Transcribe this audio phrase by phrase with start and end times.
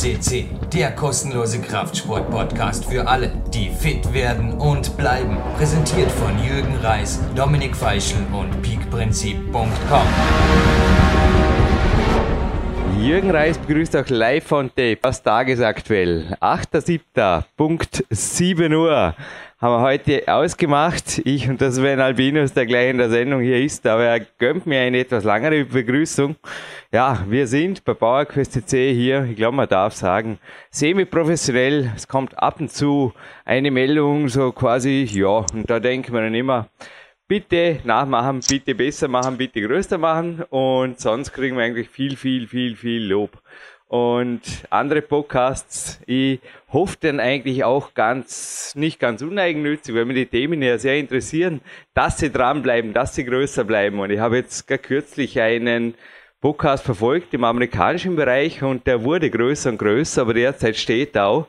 [0.00, 5.36] CC, der kostenlose Kraftsport-Podcast für alle, die fit werden und bleiben.
[5.58, 10.06] Präsentiert von Jürgen Reis, Dominik Feischl und peakprinzip.com.
[12.98, 16.34] Jürgen Reis begrüßt auch live von Tape aus Tagesaktuell.
[16.40, 17.44] 8.7.
[17.58, 19.14] Punkt 7 Uhr
[19.60, 21.20] haben wir heute ausgemacht.
[21.26, 24.64] Ich und das Sven Albinus, der gleich in der Sendung hier ist, aber er gönnt
[24.64, 26.36] mir eine etwas langere Begrüßung.
[26.90, 30.38] Ja, wir sind bei PowerQuest C hier, ich glaube, man darf sagen,
[30.70, 31.92] semi-professionell.
[31.94, 33.12] Es kommt ab und zu
[33.44, 36.70] eine Meldung, so quasi, ja, und da denken wir dann immer,
[37.28, 42.48] bitte nachmachen, bitte besser machen, bitte größer machen und sonst kriegen wir eigentlich viel, viel,
[42.48, 43.42] viel, viel Lob.
[43.90, 46.38] Und andere Podcasts, ich
[46.72, 51.60] hoffe dann eigentlich auch ganz, nicht ganz uneigennützig, weil mir die Themen ja sehr interessieren,
[51.92, 53.98] dass sie dranbleiben, dass sie größer bleiben.
[53.98, 55.94] Und ich habe jetzt gar kürzlich einen
[56.40, 61.48] Podcast verfolgt im amerikanischen Bereich und der wurde größer und größer, aber derzeit steht auch.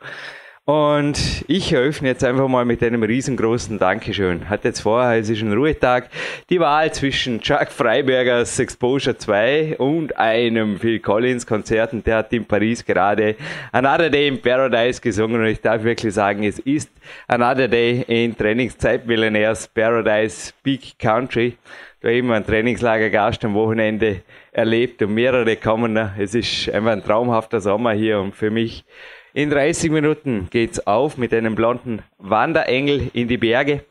[0.72, 4.48] Und ich eröffne jetzt einfach mal mit einem riesengroßen Dankeschön.
[4.48, 6.08] Hat jetzt vorher, es ist ein Ruhetag,
[6.50, 12.32] die Wahl zwischen Chuck Freibergers Exposure 2 und einem Phil Collins Konzert und der hat
[12.32, 13.36] in Paris gerade
[13.74, 16.90] Another Day in Paradise gesungen und ich darf wirklich sagen, es ist
[17.28, 21.58] Another Day in Trainingszeit Millionärs Paradise Big Country.
[22.00, 24.22] Da eben ein Trainingslagergast am Wochenende
[24.54, 25.98] erlebt und mehrere kommen.
[26.18, 28.86] Es ist einfach ein traumhafter Sommer hier und für mich
[29.34, 33.84] in 30 Minuten geht's auf mit einem blonden Wanderengel in die Berge.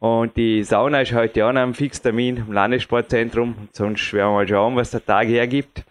[0.00, 3.68] Und die Sauna ist heute auch noch am Fixtermin im Landessportzentrum.
[3.72, 5.84] Sonst werden wir mal schauen, was der Tag hergibt.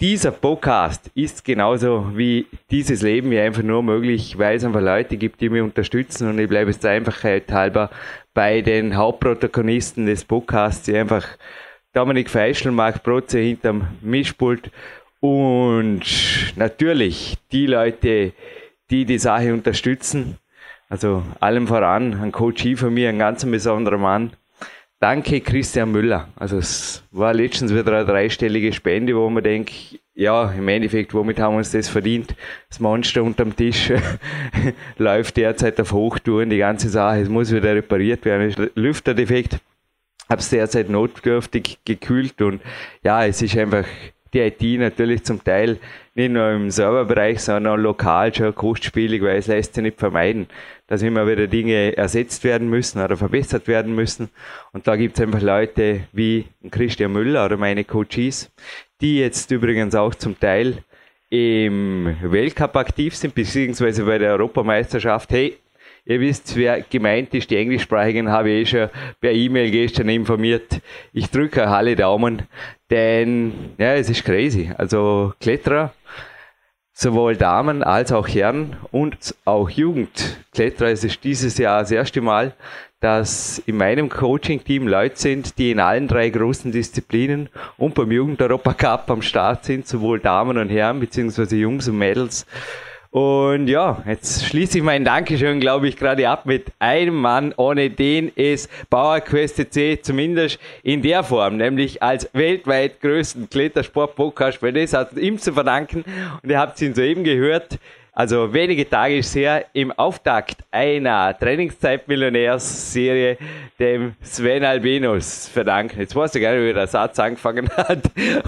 [0.00, 5.16] Dieser Podcast ist genauso wie dieses Leben ja einfach nur möglich, weil es einfach Leute
[5.16, 6.28] gibt, die mich unterstützen.
[6.28, 7.90] Und ich bleibe jetzt einfach halber
[8.34, 11.28] bei den Hauptprotagonisten des Podcasts, die einfach
[11.92, 14.72] Dominik Feischl, Marc Protze hinterm Mischpult
[15.22, 16.02] und
[16.56, 18.32] natürlich die Leute,
[18.90, 20.38] die die Sache unterstützen,
[20.88, 24.32] also allem voran, ein Coach von mir, ein ganz besonderer Mann.
[24.98, 26.28] Danke Christian Müller.
[26.34, 29.72] Also es war letztens wieder eine dreistellige Spende, wo man denkt,
[30.14, 32.34] ja, im Endeffekt, womit haben wir uns das verdient?
[32.68, 33.92] Das Monster unterm Tisch
[34.98, 39.60] läuft derzeit auf Hochtouren, die ganze Sache, es muss wieder repariert werden, Lüfterdefekt.
[40.28, 42.60] Habe es derzeit notdürftig gekühlt und
[43.04, 43.86] ja, es ist einfach
[44.32, 45.78] die IT natürlich zum Teil
[46.14, 50.46] nicht nur im Serverbereich, sondern lokal schon kostspielig, weil es lässt sich nicht vermeiden,
[50.86, 54.28] dass immer wieder Dinge ersetzt werden müssen oder verbessert werden müssen.
[54.72, 58.50] Und da gibt es einfach Leute wie Christian Müller oder meine Coaches,
[59.00, 60.78] die jetzt übrigens auch zum Teil
[61.30, 65.30] im Weltcup aktiv sind, beziehungsweise bei der Europameisterschaft.
[65.30, 65.56] Hey,
[66.04, 68.90] Ihr wisst, wer gemeint ist, die Englischsprachigen habe ich eh schon
[69.20, 70.80] per E-Mail gestern informiert.
[71.12, 72.42] Ich drücke alle Daumen,
[72.90, 74.72] denn ja, es ist crazy.
[74.76, 75.94] Also Kletterer,
[76.92, 80.88] sowohl Damen als auch Herren und auch Jugendkletterer.
[80.90, 82.52] Es ist dieses Jahr das erste Mal,
[82.98, 87.48] dass in meinem Coaching-Team Leute sind, die in allen drei großen Disziplinen
[87.78, 92.44] und beim Jugend-Europa-Cup am Start sind, sowohl Damen und Herren, beziehungsweise Jungs und Mädels.
[93.12, 97.90] Und ja, jetzt schließe ich mein Dankeschön, glaube ich, gerade ab mit einem Mann, ohne
[97.90, 104.94] den es PowerQuest C zumindest in der Form, nämlich als weltweit größten Klettersport-Podcast, weil das
[104.94, 106.06] hat ihm zu verdanken.
[106.42, 107.78] Und ihr habt ihn soeben gehört.
[108.14, 113.38] Also wenige Tage ist her im Auftakt einer Trainingszeit-Millionärs-Serie
[113.78, 115.98] dem Sven Albinus verdanken.
[115.98, 118.02] Jetzt weiß ich gar nicht, wie der Satz angefangen hat.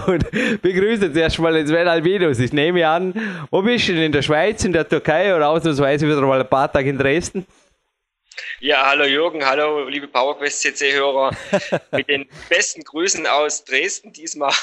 [0.05, 0.29] Und
[0.61, 2.37] begrüße jetzt erstmal den Sven Albinus.
[2.37, 3.15] Ich nehme an,
[3.49, 4.03] wo bist du denn?
[4.03, 7.47] In der Schweiz, in der Türkei oder ausnahmsweise wieder mal ein paar Tage in Dresden?
[8.59, 11.35] Ja, hallo Jürgen, hallo liebe PowerQuest CC-Hörer.
[11.91, 14.53] Mit den besten Grüßen aus Dresden diesmal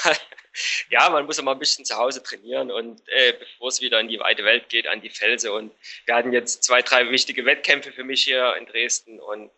[0.90, 4.08] ja, man muss immer ein bisschen zu Hause trainieren und äh, bevor es wieder in
[4.08, 5.50] die weite Welt geht, an die Felsen.
[5.50, 5.72] Und
[6.06, 9.50] wir hatten jetzt zwei, drei wichtige Wettkämpfe für mich hier in Dresden und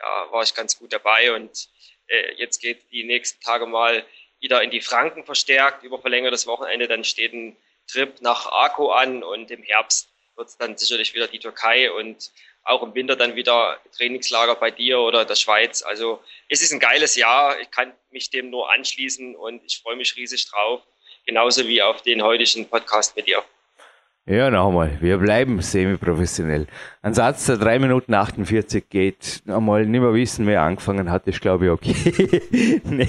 [0.00, 1.32] ja, war ich ganz gut dabei.
[1.32, 1.68] Und
[2.08, 4.04] äh, jetzt geht die nächsten Tage mal
[4.40, 6.88] wieder in die Franken verstärkt über verlängertes Wochenende.
[6.88, 7.56] Dann steht ein
[7.86, 12.30] Trip nach Arco an und im Herbst wird es dann sicherlich wieder die Türkei und
[12.64, 15.82] auch im Winter dann wieder Trainingslager bei dir oder der Schweiz.
[15.82, 17.58] Also es ist ein geiles Jahr.
[17.60, 20.82] Ich kann mich dem nur anschließen und ich freue mich riesig drauf.
[21.26, 23.42] Genauso wie auf den heutigen Podcast mit dir.
[24.24, 24.98] Ja, nochmal.
[25.00, 26.68] Wir bleiben semi-professionell.
[27.02, 31.40] Ein Satz, der 3 Minuten 48 geht, einmal nicht mehr wissen, wer angefangen hat, ist
[31.40, 32.80] glaube ich okay.
[32.84, 33.08] nee.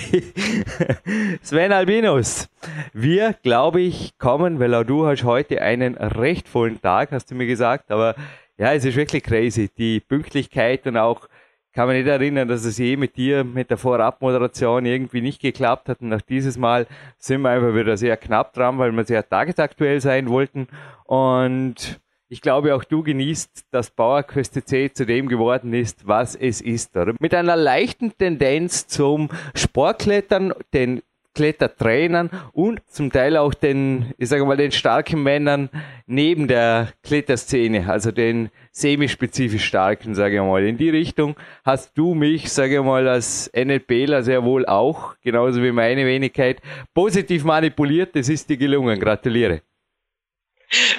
[1.44, 2.50] Sven Albinus,
[2.94, 7.36] wir, glaube ich, kommen, weil auch du hast heute einen recht vollen Tag, hast du
[7.36, 8.16] mir gesagt, aber
[8.58, 9.70] ja, es ist wirklich crazy.
[9.78, 11.28] Die Pünktlichkeit und auch
[11.74, 15.90] kann mich nicht erinnern, dass es je mit dir, mit der Vorabmoderation irgendwie nicht geklappt
[15.90, 16.02] hat.
[16.02, 16.86] Und auch dieses Mal
[17.18, 20.68] sind wir einfach wieder sehr knapp dran, weil wir sehr tagesaktuell sein wollten.
[21.06, 26.62] Und ich glaube, auch du genießt, dass Bauerquest C zu dem geworden ist, was es
[26.62, 26.96] ist.
[26.96, 27.16] Oder?
[27.20, 31.02] Mit einer leichten Tendenz zum Sportklettern, den
[31.34, 35.70] Klettertrainern und zum Teil auch den, ich sage mal, den starken Männern
[36.06, 40.64] neben der Kletterszene, also den semispezifisch starken, sage ich mal.
[40.66, 45.62] In die Richtung hast du mich, sage ich mal, als NLPler sehr wohl auch, genauso
[45.64, 46.62] wie meine Wenigkeit,
[46.94, 48.16] positiv manipuliert.
[48.16, 49.00] Das ist dir gelungen.
[49.00, 49.62] Gratuliere.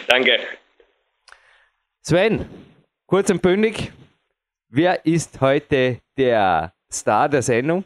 [0.07, 0.39] Danke.
[2.01, 2.45] Sven,
[3.07, 3.93] kurz und bündig,
[4.69, 7.85] wer ist heute der Star der Sendung?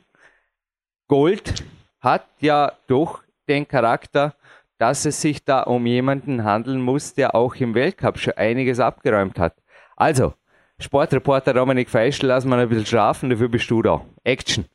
[1.06, 1.64] Gold
[2.12, 4.34] hat ja doch den Charakter,
[4.78, 9.38] dass es sich da um jemanden handeln muss, der auch im Weltcup schon einiges abgeräumt
[9.38, 9.54] hat.
[9.96, 10.34] Also,
[10.78, 14.04] Sportreporter Dominik Feischl, lass mal ein bisschen schlafen, dafür bist du da.
[14.22, 14.66] Action.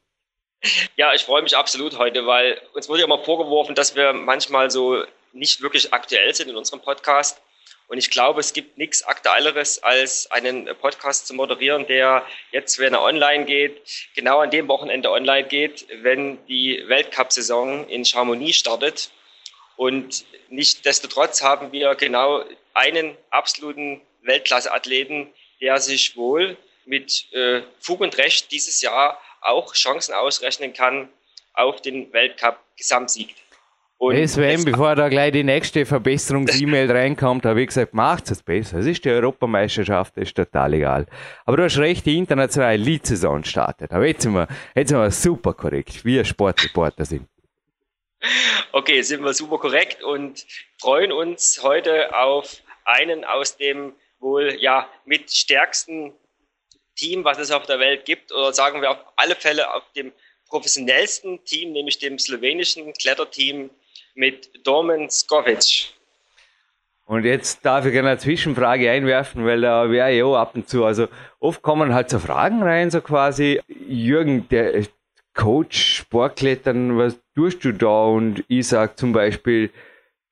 [0.95, 4.69] Ja, ich freue mich absolut heute, weil uns wurde ja mal vorgeworfen, dass wir manchmal
[4.69, 5.03] so
[5.33, 7.41] nicht wirklich aktuell sind in unserem Podcast.
[7.93, 12.95] Und ich glaube, es gibt nichts Aktuelleres, als einen Podcast zu moderieren, der jetzt, wenn
[12.95, 13.83] er online geht,
[14.15, 19.11] genau an dem Wochenende online geht, wenn die Weltcup-Saison in Chamonix startet.
[19.75, 22.43] Und nichtsdestotrotz haben wir genau
[22.73, 25.31] einen absoluten Weltklasse-Athleten,
[25.61, 31.09] der sich wohl mit äh, Fug und Recht dieses Jahr auch Chancen ausrechnen kann
[31.53, 33.35] auf den Weltcup-Gesamtsieg.
[34.03, 38.79] Und Sven, bevor da gleich die nächste Verbesserungs-E-Mail reinkommt, habe ich gesagt, macht es besser.
[38.79, 41.05] Es ist die Europameisterschaft, das ist total egal.
[41.45, 43.93] Aber du hast recht, die internationale Lead-Saison startet.
[43.93, 47.29] Aber jetzt sind, wir, jetzt sind wir super korrekt, wie Sportreporter sind.
[48.73, 50.45] Okay, sind wir super korrekt und
[50.81, 56.11] freuen uns heute auf einen aus dem wohl ja mit stärksten
[56.97, 60.11] Team, was es auf der Welt gibt, oder sagen wir auf alle Fälle auf dem
[60.49, 63.69] professionellsten Team, nämlich dem slowenischen Kletterteam
[64.15, 65.93] mit Domen Skovic.
[67.05, 71.07] Und jetzt darf ich eine Zwischenfrage einwerfen, weil da wäre ja ab und zu, also
[71.39, 74.85] oft kommen halt so Fragen rein, so quasi, Jürgen, der
[75.33, 78.05] Coach, Sportklettern, was tust du da?
[78.05, 79.69] Und ich sage zum Beispiel,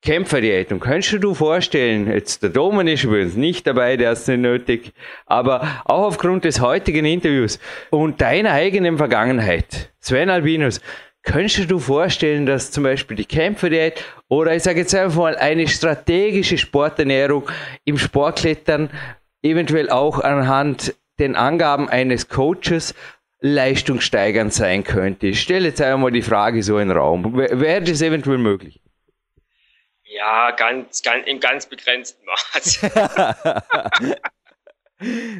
[0.02, 0.72] Kämpferdiät.
[0.72, 4.40] Und könntest du dir vorstellen, jetzt der Domen ist übrigens nicht dabei, der ist nicht
[4.40, 4.92] nötig,
[5.26, 10.80] aber auch aufgrund des heutigen Interviews und deiner eigenen Vergangenheit, Sven Albinus,
[11.22, 15.36] Könntest du dir vorstellen, dass zum Beispiel die Kämpferdiät oder ich sage jetzt einfach mal
[15.36, 17.48] eine strategische Sporternährung
[17.84, 18.90] im Sportklettern
[19.42, 22.94] eventuell auch anhand den Angaben eines Coaches
[23.40, 25.28] leistungssteigernd sein könnte?
[25.28, 27.36] Ich stelle jetzt einmal die Frage so in den Raum.
[27.36, 28.80] Wäre das eventuell möglich?
[30.04, 32.80] Ja, ganz, ganz, im ganz begrenzten Maß.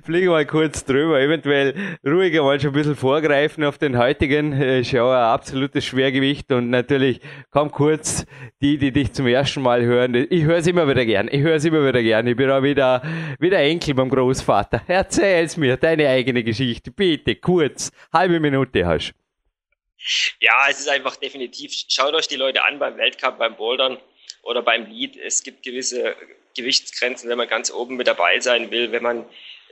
[0.05, 1.75] Fliege mal kurz drüber, eventuell
[2.05, 4.53] ruhiger mal schon ein bisschen vorgreifen auf den heutigen.
[4.53, 7.21] Äh, ist ja auch ein absolutes Schwergewicht und natürlich
[7.51, 8.27] komm kurz
[8.61, 10.27] die, die dich zum ersten Mal hören.
[10.31, 11.29] Ich höre es immer wieder gern.
[11.31, 12.27] Ich höre es immer wieder gern.
[12.27, 13.03] Ich bin auch wieder,
[13.39, 14.83] wieder Enkel beim Großvater.
[14.87, 16.91] Erzähl's mir, deine eigene Geschichte.
[16.91, 17.91] Bitte, kurz.
[18.13, 19.15] Halbe Minute hast
[20.41, 21.73] Ja, es ist einfach definitiv.
[21.89, 23.99] Schaut euch die Leute an beim Weltcup, beim Bouldern
[24.43, 25.17] oder beim Lead.
[25.17, 26.17] Es gibt gewisse
[26.57, 28.93] Gewichtsgrenzen, wenn man ganz oben mit dabei sein will.
[28.93, 29.25] Wenn man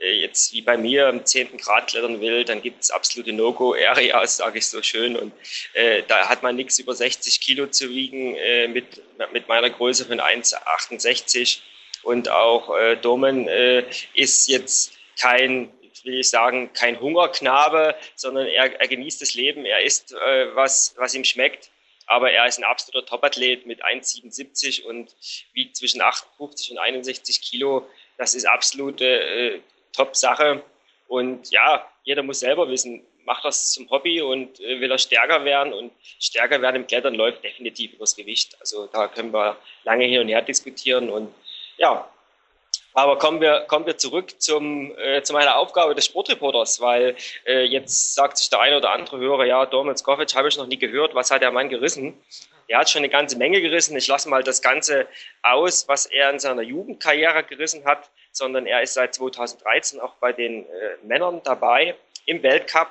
[0.09, 1.57] jetzt wie bei mir im 10.
[1.57, 5.15] Grad klettern will, dann gibt es absolute No-Go-Areas, sage ich so schön.
[5.15, 5.33] Und
[5.73, 10.05] äh, da hat man nichts über 60 Kilo zu wiegen äh, mit, mit meiner Größe
[10.05, 11.59] von 1,68.
[12.03, 15.71] Und auch äh, Domen äh, ist jetzt kein
[16.03, 20.95] will ich sagen, kein Hungerknabe, sondern er, er genießt das Leben, er isst, äh, was,
[20.97, 21.69] was ihm schmeckt
[22.11, 25.15] aber er ist ein absoluter Topathlet mit 1,77 und
[25.53, 27.87] wiegt zwischen 58 und 61 Kilo.
[28.17, 29.61] Das ist absolute äh,
[29.93, 30.63] Top-Sache.
[31.07, 35.43] Und ja, jeder muss selber wissen, macht das zum Hobby und äh, will er stärker
[35.45, 35.73] werden.
[35.73, 38.57] Und stärker werden im Klettern läuft definitiv übers Gewicht.
[38.59, 41.09] Also da können wir lange hin und her diskutieren.
[41.09, 41.33] Und
[41.77, 42.07] ja,
[42.93, 47.63] aber kommen wir, kommen wir zurück zum, äh, zu meiner Aufgabe des Sportreporters, weil äh,
[47.63, 50.77] jetzt sagt sich der eine oder andere Hörer, ja, Dorman Skovic habe ich noch nie
[50.77, 52.13] gehört, was hat der Mann gerissen?
[52.71, 53.97] Er hat schon eine ganze Menge gerissen.
[53.97, 55.05] Ich lasse mal das Ganze
[55.41, 60.31] aus, was er in seiner Jugendkarriere gerissen hat, sondern er ist seit 2013 auch bei
[60.31, 62.87] den äh, Männern dabei im Weltcup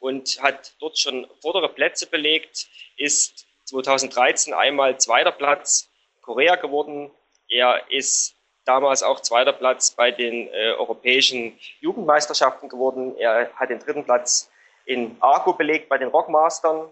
[0.00, 2.66] und hat dort schon vordere Plätze belegt,
[2.98, 5.88] ist 2013 einmal zweiter Platz
[6.20, 7.10] Korea geworden.
[7.48, 8.34] Er ist
[8.66, 13.16] damals auch zweiter Platz bei den äh, europäischen Jugendmeisterschaften geworden.
[13.16, 14.50] Er hat den dritten Platz
[14.84, 16.90] in Argo belegt bei den Rockmastern.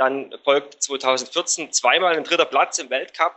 [0.00, 3.36] Dann folgt 2014 zweimal ein dritter Platz im Weltcup,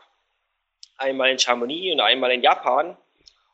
[0.96, 2.96] einmal in Chamonix und einmal in Japan.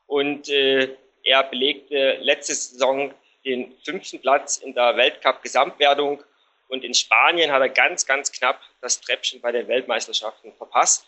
[0.05, 3.11] Und äh, er belegte letzte Saison
[3.43, 6.23] den fünften Platz in der Weltcup-Gesamtwertung
[6.67, 11.07] und in Spanien hat er ganz, ganz knapp das Treppchen bei den Weltmeisterschaften verpasst.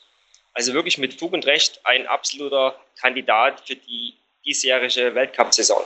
[0.55, 5.85] Also wirklich mit Fug und Recht ein absoluter Kandidat für die diesjährige Weltcup-Saison.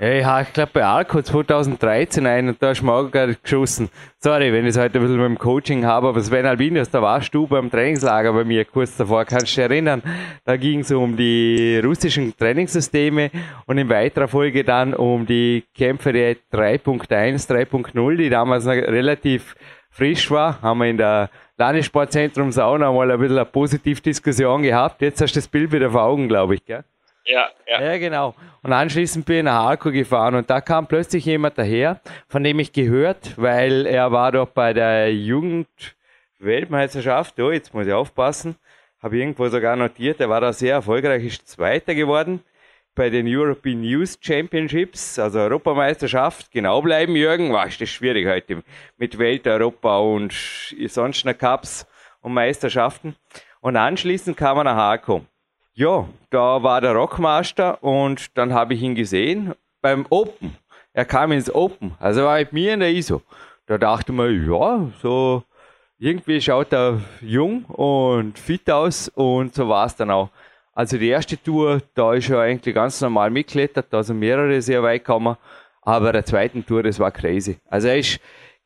[0.00, 3.90] Ja, ich glaube bei Arco 2013 ein und da hast du auch gerade geschossen.
[4.20, 7.02] Sorry, wenn ich es heute ein bisschen mit dem Coaching habe, aber Sven Albinius, da
[7.02, 10.00] warst du beim Trainingslager bei mir kurz davor, kannst du dich erinnern?
[10.44, 13.32] Da ging es um die russischen Trainingssysteme
[13.66, 19.56] und in weiterer Folge dann um die Kämpfe 3.1, 3.0, die damals noch relativ
[19.90, 20.62] frisch war.
[20.62, 25.02] Haben wir in der Landessportzentrum Sauna mal ein bisschen eine positive Diskussion gehabt.
[25.02, 26.84] Jetzt hast du das Bild wieder vor Augen, glaube ich, gell?
[27.28, 27.82] Ja, ja.
[27.82, 28.34] Ja, genau.
[28.62, 32.58] Und anschließend bin ich nach Arco gefahren und da kam plötzlich jemand daher, von dem
[32.58, 38.56] ich gehört, weil er war doch bei der Jugendweltmeisterschaft, oh, jetzt muss ich aufpassen,
[39.02, 42.42] habe irgendwo sogar notiert, er war da sehr erfolgreich, ist Zweiter geworden
[42.94, 48.62] bei den European Youth Championships, also Europameisterschaft, genau bleiben, Jürgen, war das schwierig heute
[48.96, 50.32] mit Welt, Europa und
[50.88, 51.86] sonst noch Cups
[52.22, 53.16] und Meisterschaften.
[53.60, 55.26] Und anschließend kam er nach Arco.
[55.78, 60.56] Ja, da war der Rockmaster und dann habe ich ihn gesehen beim Open.
[60.92, 63.22] Er kam ins Open, also war mit mir in der ISO.
[63.66, 65.44] Da dachte man, ja, so
[65.96, 70.30] irgendwie schaut er jung und fit aus und so war es dann auch.
[70.72, 74.82] Also die erste Tour, da ist er eigentlich ganz normal mitgeklettert, da sind mehrere sehr
[74.82, 75.36] weit gekommen,
[75.82, 77.56] aber der zweiten Tour, das war crazy.
[77.70, 78.18] Also er ist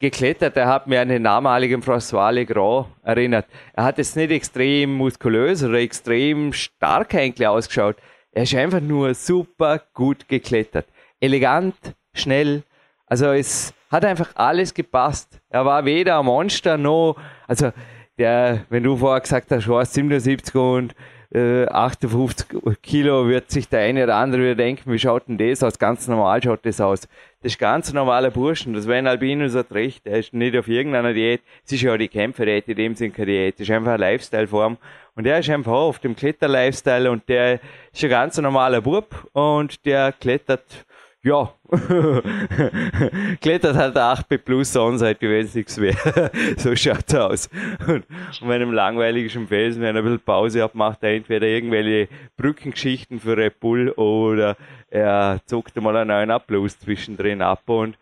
[0.02, 0.56] geklettert.
[0.56, 3.46] Er hat mir an den damaligen François Legrand erinnert.
[3.72, 7.96] Er hat jetzt nicht extrem muskulös oder extrem stark eigentlich ausgeschaut.
[8.32, 10.86] Er ist einfach nur super gut geklettert.
[11.20, 11.76] Elegant,
[12.14, 12.64] schnell.
[13.06, 15.40] Also es hat einfach alles gepasst.
[15.48, 17.16] Er war weder ein Monster noch,
[17.46, 17.70] also
[18.18, 20.94] der, wenn du vorher gesagt hast, war 77 und
[21.34, 22.46] äh, 58
[22.82, 25.78] Kilo, wird sich der eine oder andere wieder denken, wie schaut denn das aus?
[25.78, 27.08] Ganz normal schaut das aus.
[27.42, 28.74] Das ist ganz normaler Burschen.
[28.74, 30.06] Das Sven Albinus hat recht.
[30.06, 31.40] Er ist nicht auf irgendeiner Diät.
[31.64, 33.54] Es ist ja die Kämpferdiät, in dem Sinne keine Diät.
[33.56, 34.76] Es ist einfach eine Lifestyle-Form.
[35.14, 37.60] Und er ist einfach auf dem Kletter-Lifestyle und der
[37.92, 40.86] ist ein ganz normaler Bub und der klettert
[41.24, 41.54] ja,
[43.40, 46.32] klettert halt 8B plus Sonnenseite, es nichts wäre.
[46.56, 47.48] so schaut's aus.
[47.86, 48.04] Und,
[48.40, 52.08] wenn einem langweilig im Felsen, wenn er ein bisschen Pause hat, macht er entweder irgendwelche
[52.36, 54.56] Brückengeschichten für Red Bull oder
[54.90, 57.62] er zockt mal einen neuen Upload zwischendrin ab.
[57.66, 57.96] Und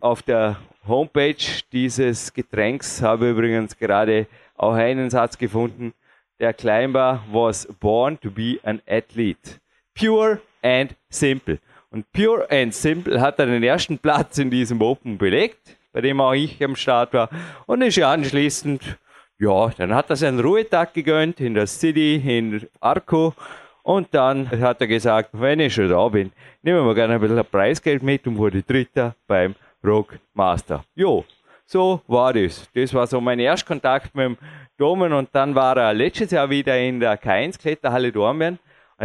[0.00, 0.56] auf der
[0.88, 4.26] Homepage dieses Getränks habe ich übrigens gerade
[4.56, 5.92] auch einen Satz gefunden.
[6.40, 9.60] Der Climber was born to be an athlete.
[9.94, 11.58] Pure and simple.
[11.92, 16.22] Und Pure and Simple hat dann den ersten Platz in diesem Open belegt, bei dem
[16.22, 17.28] auch ich am Start war.
[17.66, 18.96] Und ist ja anschließend,
[19.38, 23.34] ja, dann hat er seinen Ruhetag gegönnt in der City, in Arco.
[23.82, 26.32] Und dann hat er gesagt, wenn ich schon da bin,
[26.62, 30.84] nehmen wir gerne ein bisschen Preisgeld mit und wurde Dritter beim Rock Master.
[30.94, 31.26] Jo,
[31.66, 32.70] so war das.
[32.74, 34.38] Das war so mein Erstkontakt mit dem
[34.78, 38.58] Domen und dann war er letztes Jahr wieder in der K1 Kletterhalle Dornbirn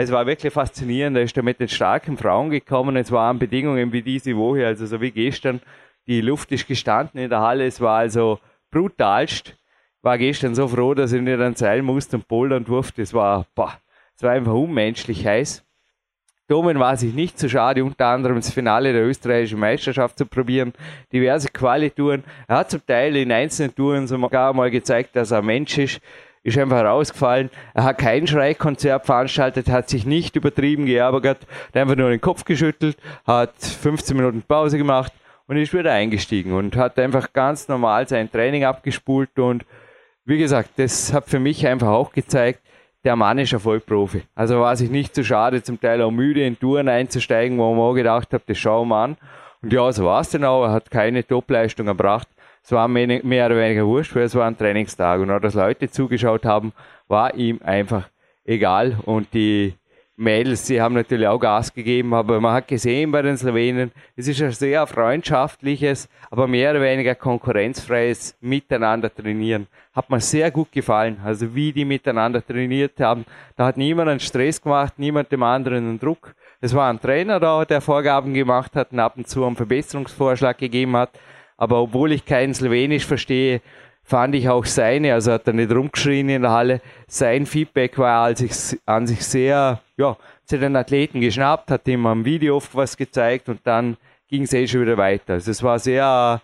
[0.04, 1.18] es war wirklich faszinierend.
[1.18, 2.96] Er ist da mit den starken Frauen gekommen.
[2.96, 5.60] Es waren Bedingungen wie diese Woche, also so wie gestern.
[6.06, 7.66] Die Luft ist gestanden in der Halle.
[7.66, 8.40] Es war also
[8.70, 9.58] brutalst.
[10.04, 13.02] War gestern so froh, dass ich nicht an Seil musste und bouldern durfte.
[13.02, 13.80] Es war, war
[14.22, 15.64] einfach unmenschlich heiß.
[16.48, 20.74] Domen war sich nicht zu schade, unter anderem das Finale der österreichischen Meisterschaft zu probieren,
[21.12, 22.24] diverse Qualitouren.
[22.48, 26.00] Er hat zum Teil in einzelnen Touren sogar mal gezeigt, dass er Mensch ist
[26.48, 27.50] ist einfach rausgefallen.
[27.74, 32.46] Er hat kein Schreikonzert veranstaltet, hat sich nicht übertrieben geärgert, hat einfach nur den Kopf
[32.46, 35.12] geschüttelt, hat 15 Minuten Pause gemacht
[35.48, 39.66] und ist wieder eingestiegen und hat einfach ganz normal sein Training abgespult und
[40.24, 42.62] wie gesagt, das hat für mich einfach auch gezeigt,
[43.04, 44.24] der Mann ist ein Vollprofi.
[44.34, 47.84] Also war sich nicht zu schade, zum Teil auch müde in Touren einzusteigen, wo man
[47.84, 49.18] auch gedacht hat, das schauen wir an.
[49.62, 50.66] Und ja, so war es dann auch.
[50.66, 52.28] Er hat keine Topleistung erbracht
[52.68, 55.90] es war mehr oder weniger wurscht, weil es war ein Trainingstag und auch, dass Leute
[55.90, 56.74] zugeschaut haben,
[57.08, 58.10] war ihm einfach
[58.44, 59.74] egal und die
[60.18, 64.28] Mädels, die haben natürlich auch Gas gegeben, aber man hat gesehen bei den Slowenen, es
[64.28, 69.68] ist ein sehr freundschaftliches, aber mehr oder weniger konkurrenzfreies Miteinander trainieren.
[69.94, 73.24] Hat mir sehr gut gefallen, also wie die miteinander trainiert haben.
[73.56, 76.36] Da hat niemand einen Stress gemacht, niemand dem anderen einen Druck.
[76.60, 80.58] Es war ein Trainer da, der Vorgaben gemacht hat und ab und zu einen Verbesserungsvorschlag
[80.58, 81.12] gegeben hat.
[81.58, 83.62] Aber obwohl ich kein Slowenisch verstehe,
[84.04, 88.28] fand ich auch seine, also hat er nicht rumgeschrien in der Halle, sein Feedback war
[88.28, 92.74] an sich, an sich sehr, ja, zu den Athleten geschnappt, hat ihm am Video oft
[92.74, 93.98] was gezeigt und dann
[94.30, 95.34] ging es eh schon wieder weiter.
[95.34, 96.42] Also es war sehr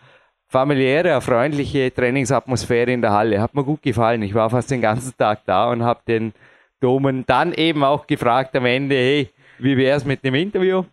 [0.47, 3.41] familiäre, freundliche Trainingsatmosphäre in der Halle.
[3.41, 4.21] Hat mir gut gefallen.
[4.23, 6.33] Ich war fast den ganzen Tag da und habe den
[6.79, 10.83] Domen dann eben auch gefragt am Ende, hey, wie wäre es mit dem Interview?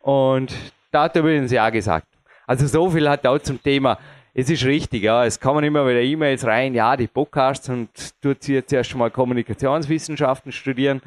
[0.00, 0.54] Und
[0.92, 2.06] da hat er übrigens ja gesagt.
[2.50, 3.96] Also so viel hat auch zum Thema.
[4.34, 5.24] Es ist richtig, ja.
[5.24, 7.88] Es kommen immer wieder E-Mails rein, ja, die Podcasts und
[8.20, 11.00] tut hier zuerst mal Kommunikationswissenschaften studieren.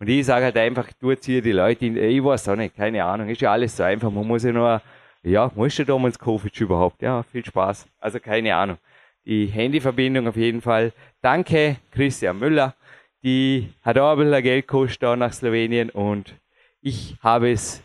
[0.00, 3.04] Und ich sage halt einfach, tut hier die Leute, in, ich weiß auch nicht, keine
[3.04, 4.10] Ahnung, ist ja alles so einfach.
[4.10, 4.80] Man muss ja nur,
[5.22, 7.02] ja, musst du damals Covid überhaupt?
[7.02, 7.86] Ja, viel Spaß.
[8.00, 8.78] Also keine Ahnung.
[9.26, 10.94] Die Handyverbindung auf jeden Fall.
[11.20, 12.74] Danke, Christian Müller.
[13.22, 16.34] Die hat auch ein bisschen Geld gekostet nach Slowenien und
[16.80, 17.82] ich habe es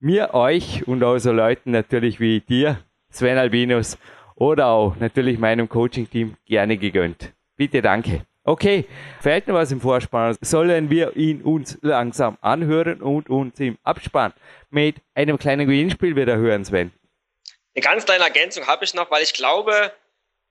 [0.00, 2.78] mir, euch und auch so Leuten natürlich wie dir,
[3.10, 3.98] Sven Albinus
[4.34, 7.32] oder auch natürlich meinem Coaching-Team gerne gegönnt.
[7.56, 8.26] Bitte danke.
[8.44, 8.84] Okay,
[9.20, 10.36] fällt noch was im Vorspann?
[10.40, 14.32] Sollen wir ihn uns langsam anhören und uns im Abspann
[14.70, 16.92] mit einem kleinen Gewinnspiel wieder hören, Sven?
[17.74, 19.92] Eine ganz kleine Ergänzung habe ich noch, weil ich glaube,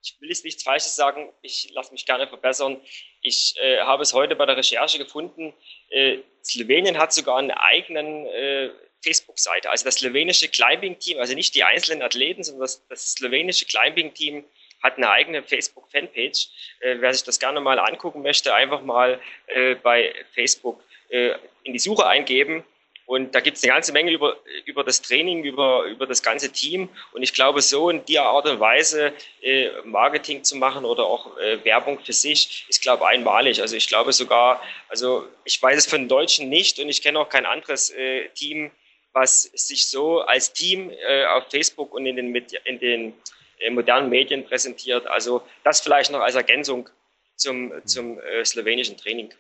[0.04, 2.82] ich will jetzt nichts Falsches sagen, ich lasse mich gerne verbessern.
[3.22, 5.54] Ich äh, habe es heute bei der Recherche gefunden.
[5.90, 8.70] Äh, Slowenien hat sogar einen eigenen äh,
[9.06, 9.70] Facebook-Seite.
[9.70, 14.44] Also das slowenische Climbing-Team, also nicht die einzelnen Athleten, sondern das, das slowenische Climbing-Team
[14.84, 16.50] hat eine eigene Facebook-Fanpage.
[16.80, 21.74] Äh, wer sich das gerne mal angucken möchte, einfach mal äh, bei Facebook äh, in
[21.74, 22.64] die Suche eingeben.
[23.08, 26.52] Und da gibt es eine ganze Menge über, über das Training, über, über das ganze
[26.52, 26.90] Team.
[27.14, 31.38] Und ich glaube, so in der Art und Weise äh, Marketing zu machen oder auch
[31.38, 33.62] äh, Werbung für sich, ist, glaube ich, einmalig.
[33.62, 37.30] Also ich glaube sogar, also ich weiß es von Deutschen nicht und ich kenne auch
[37.30, 38.72] kein anderes äh, Team,
[39.16, 43.14] was sich so als Team äh, auf Facebook und in den, Medi in den
[43.60, 45.08] äh, modernen Medien präsentiert.
[45.08, 46.90] Also das vielleicht noch als Ergänzung
[47.36, 49.34] zum, zum äh, slowenischen Training.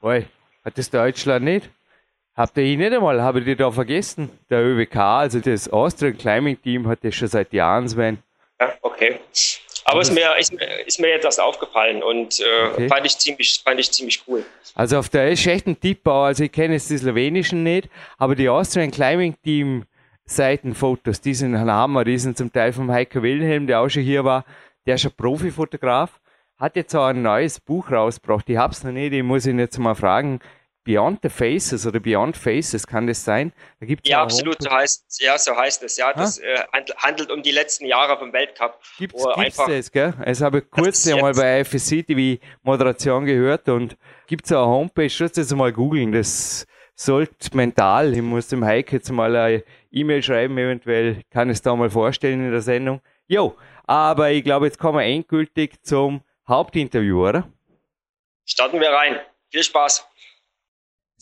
[0.00, 0.24] Oi,
[0.64, 1.68] hat das Deutschland nicht?
[2.34, 4.30] Habt ihr ihn nicht einmal, habe ich die da vergessen?
[4.48, 8.18] Der ÖWK, also das Austrian Climbing Team, hat das schon seit Jahren, Sven.
[8.58, 9.20] Ja, okay.
[9.94, 10.52] Aber ist mir, ist,
[10.86, 12.88] ist mir jetzt erst aufgefallen und äh, okay.
[12.88, 14.44] fand, ich ziemlich, fand ich ziemlich cool.
[14.74, 18.34] Also auf der ist echt ein Tippbau, also ich kenne jetzt die slowenischen nicht, aber
[18.34, 19.84] die Austrian Climbing Team
[20.26, 24.02] Seitenfotos, die sind ein Hammer, die sind zum Teil vom Heiko Wilhelm, der auch schon
[24.02, 24.44] hier war,
[24.86, 26.20] der ist ein Profifotograf,
[26.58, 29.78] hat jetzt auch ein neues Buch rausgebracht, ich hab's noch nicht, ich muss ihn jetzt
[29.78, 30.40] mal fragen,
[30.84, 33.52] Beyond the Faces oder Beyond Faces, kann das sein?
[33.80, 35.96] Da gibt's ja, absolut, so heißt, ja, so heißt es.
[35.96, 36.62] Ja, das äh,
[36.98, 38.78] handelt um die letzten Jahre vom Weltcup.
[38.98, 40.14] Gibt es das, gell?
[40.20, 44.64] Also habe ich kurz ja mal bei IFSC TV Moderation gehört und gibt es auch
[44.64, 49.34] eine Homepage, lass das mal googeln, das sollte mental, ich muss dem Heike jetzt mal
[49.34, 53.00] eine E-Mail schreiben, eventuell kann ich es da mal vorstellen in der Sendung.
[53.26, 57.48] Jo, aber ich glaube, jetzt kommen wir endgültig zum Hauptinterview, oder?
[58.44, 59.18] Starten wir rein.
[59.50, 60.06] Viel Spaß.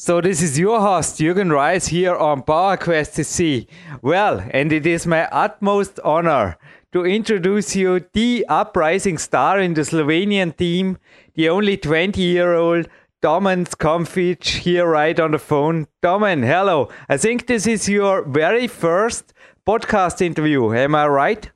[0.05, 3.69] So this is your host, Jürgen Reis, here on Power PowerQuest CC.
[4.03, 6.59] Well, and it is my utmost honor
[6.91, 10.99] to introduce you the uprising star in the Slovenian team,
[11.37, 12.89] the only 20-year-old
[13.23, 15.87] Domen Škofic here right on the phone.
[16.03, 16.89] Domen, hello.
[17.09, 19.33] I think this is your very first
[19.65, 20.75] podcast interview.
[20.75, 21.49] Am I right?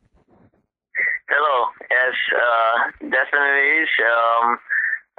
[1.29, 1.67] Hello.
[1.91, 3.89] Yes, uh, definitely is.
[4.07, 4.59] Um,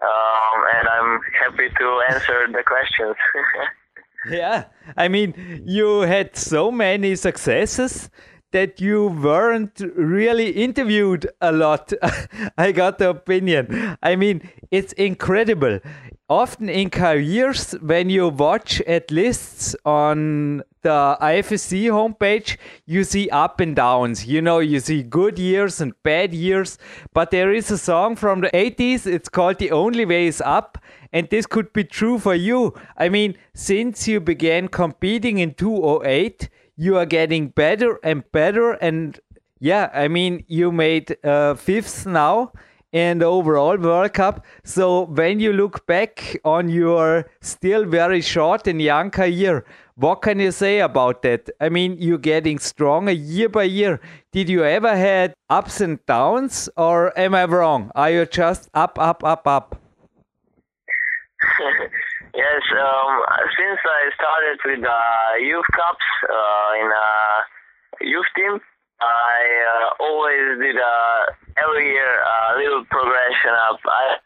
[0.01, 3.15] um, and I'm happy to answer the questions.
[4.29, 8.09] yeah, I mean, you had so many successes
[8.51, 11.91] that you weren't really interviewed a lot.
[12.57, 13.97] I got the opinion.
[14.01, 15.79] I mean, it's incredible
[16.29, 23.59] often in careers when you watch at lists on the IFSC homepage you see up
[23.59, 24.25] and downs.
[24.25, 26.77] You know you see good years and bad years.
[27.13, 30.77] But there is a song from the 80s it's called the only way is up
[31.13, 32.73] and this could be true for you.
[32.97, 38.73] I mean since you began competing in 2008, you are getting better and better.
[38.73, 39.19] And
[39.59, 42.51] yeah i mean you made uh, fifth now
[42.97, 44.43] and overall World Cup.
[44.63, 50.39] So when you look back on your still very short and young career, what can
[50.39, 51.49] you say about that?
[51.61, 53.99] I mean, you're getting stronger year by year.
[54.31, 57.91] Did you ever had ups and downs, or am I wrong?
[57.93, 59.75] Are you just up, up, up, up?
[62.33, 63.11] yes, um,
[63.57, 67.09] since I started with the uh, youth cups uh, in a
[68.05, 68.59] youth team,
[69.01, 71.21] I uh, always did uh,
[71.57, 73.79] every year a little progression up.
[73.85, 74.17] I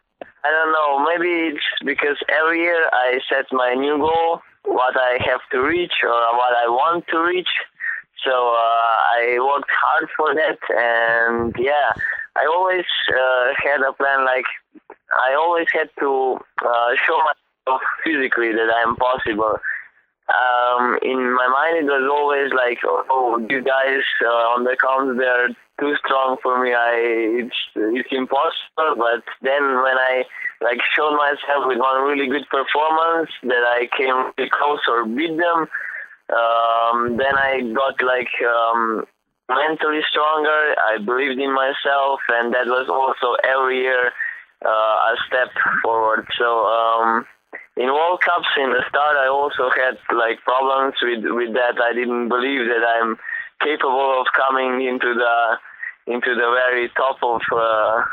[0.43, 1.05] I don't know.
[1.05, 5.93] Maybe it's because every year I set my new goal, what I have to reach
[6.03, 7.49] or what I want to reach.
[8.25, 11.91] So uh, I worked hard for that, and yeah,
[12.35, 14.25] I always uh, had a plan.
[14.25, 14.45] Like
[15.27, 19.59] I always had to uh, show myself physically that I'm possible
[20.31, 25.19] um, in my mind it was always like, oh, you guys uh, on the counts
[25.19, 26.73] they're too strong for me.
[26.73, 28.95] I it's it's impossible.
[28.97, 30.23] But then when I
[30.61, 35.67] like showed myself with one really good performance that I came close or beat them,
[36.31, 39.03] Um, then I got like um,
[39.49, 40.61] mentally stronger.
[40.79, 44.13] I believed in myself, and that was also every year
[44.63, 45.51] uh, a step
[45.83, 46.25] forward.
[46.39, 47.25] So um,
[47.81, 51.81] in World Cups in the start, I also had like problems with with that.
[51.81, 53.17] I didn't believe that I'm
[53.59, 55.57] capable of coming into the
[56.13, 57.41] into the very top of.
[57.51, 58.03] Uh,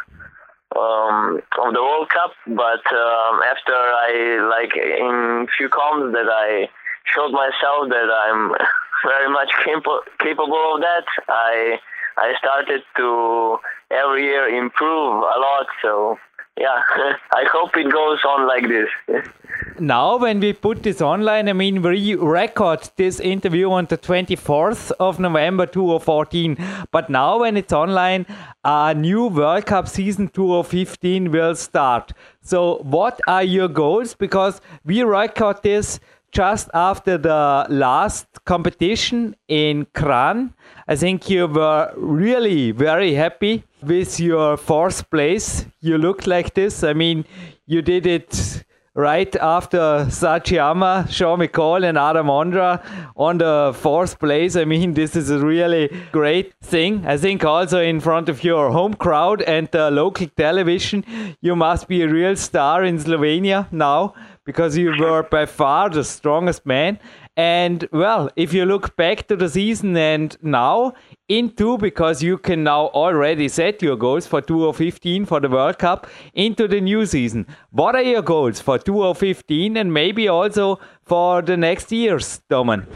[0.77, 6.69] um, of the World Cup, but um, after I like in few comps that I
[7.15, 8.53] showed myself that I'm
[9.07, 11.07] very much cap- capable of that.
[11.29, 11.81] I
[12.19, 13.59] I started to
[13.91, 15.67] every year improve a lot.
[15.81, 16.19] So
[16.59, 16.83] yeah,
[17.33, 18.89] I hope it goes on like this.
[19.81, 24.93] now, when we put this online, I mean, we record this interview on the 24th
[24.99, 26.57] of November 2014.
[26.91, 28.27] But now, when it's online,
[28.65, 32.13] a new World Cup season 2015 will start.
[32.41, 34.15] So, what are your goals?
[34.15, 40.53] Because we record this just after the last competition in Kranj.
[40.87, 45.67] I think you were really very happy with your fourth place.
[45.81, 46.83] You looked like this.
[46.85, 47.25] I mean,
[47.67, 48.65] you did it
[48.95, 52.83] right after Sachi Amma, Sean McColl, and Adam Ondra
[53.17, 54.57] on the fourth place.
[54.57, 57.07] I mean, this is a really great thing.
[57.07, 61.05] I think also in front of your home crowd and the local television,
[61.41, 64.15] you must be a real star in Slovenia now
[64.45, 66.99] because you were by far the strongest man.
[67.39, 70.95] And well, if you look back to the season and now
[71.29, 76.09] into, because you can now already set your goals for 2015 for the World Cup
[76.35, 77.47] into the new season.
[77.71, 82.89] What are your goals for 2015 and maybe also for the next years, Domen?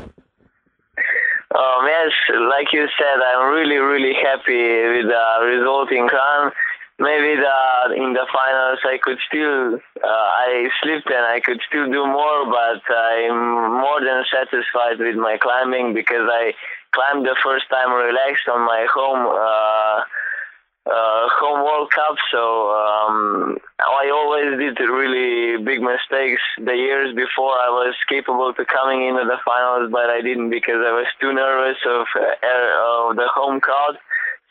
[1.55, 2.11] Um, yes,
[2.51, 6.51] like you said, I'm really, really happy with the result in Kranj
[6.99, 11.87] maybe the in the finals I could still uh, I slipped and I could still
[11.87, 16.55] do more, but I'm more than satisfied with my climbing because I
[16.93, 20.05] climbed the first time relaxed on my home uh,
[20.87, 22.17] uh, home World Cup.
[22.31, 28.65] So um, I always did really big mistakes the years before I was capable to
[28.65, 33.17] coming into the finals, but I didn't because I was too nervous of uh, of
[33.17, 33.97] the home crowd.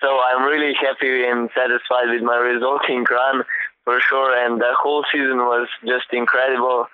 [0.01, 3.43] So I'm really happy and satisfied with my resulting run
[3.85, 4.33] for sure.
[4.45, 6.87] And the whole season was just incredible.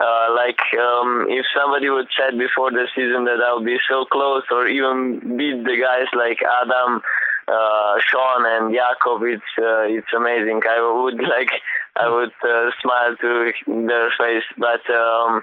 [0.00, 4.42] Uh, like um, if somebody would said before the season that I'll be so close
[4.50, 7.00] or even beat the guys like Adam,
[7.46, 10.62] uh, Sean and Jakob, it's uh, it's amazing.
[10.68, 11.50] I would like
[11.94, 13.52] I would uh, smile to
[13.86, 15.42] their face, but um,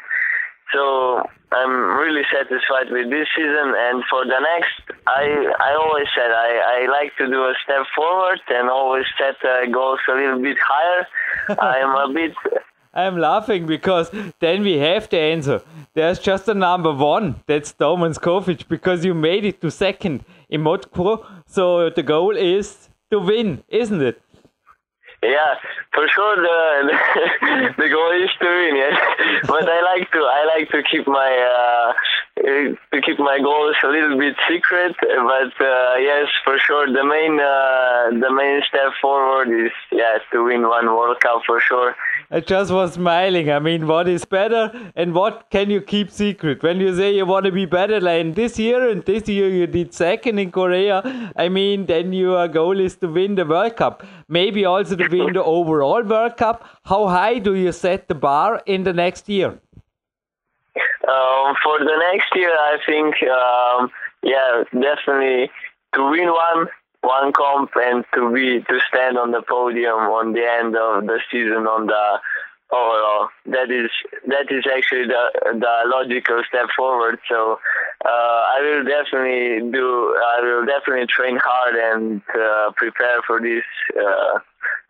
[0.73, 5.23] so I'm really satisfied with this season, and for the next, I
[5.59, 9.65] I always said I, I like to do a step forward and always set uh,
[9.71, 11.07] goals a little bit higher.
[11.59, 12.33] I'm a bit.
[12.93, 15.61] I'm laughing because then we have the answer.
[15.93, 17.41] There's just a number one.
[17.47, 21.25] That's Domen Škofic because you made it to second in Mokpo.
[21.47, 24.21] So the goal is to win, isn't it?
[25.23, 25.53] Yeah,
[25.93, 28.97] for sure the, the, the goal is to win, yes.
[29.45, 31.93] but I like to I like to keep my uh,
[32.41, 34.95] to keep my goals a little bit secret.
[34.99, 40.45] But uh, yes, for sure the main uh, the main step forward is yes to
[40.45, 41.95] win one World Cup for sure.
[42.33, 43.51] I just was smiling.
[43.51, 46.63] I mean, what is better and what can you keep secret?
[46.63, 49.67] When you say you want to be better like this year and this year you
[49.67, 54.03] did second in Korea, I mean, then your goal is to win the World Cup.
[54.29, 56.65] Maybe also to win the overall World Cup.
[56.85, 59.59] How high do you set the bar in the next year?
[61.11, 63.91] Um, for the next year, I think, um,
[64.23, 65.49] yeah, definitely
[65.95, 66.67] to win one
[67.01, 71.19] one comp and to be to stand on the podium on the end of the
[71.31, 72.19] season on the
[72.71, 73.29] overall.
[73.47, 73.89] That is
[74.27, 75.23] that is actually the
[75.59, 77.19] the logical step forward.
[77.27, 77.59] So
[78.05, 80.15] uh, I will definitely do.
[80.35, 83.63] I will definitely train hard and uh, prepare for this.
[83.97, 84.39] Uh,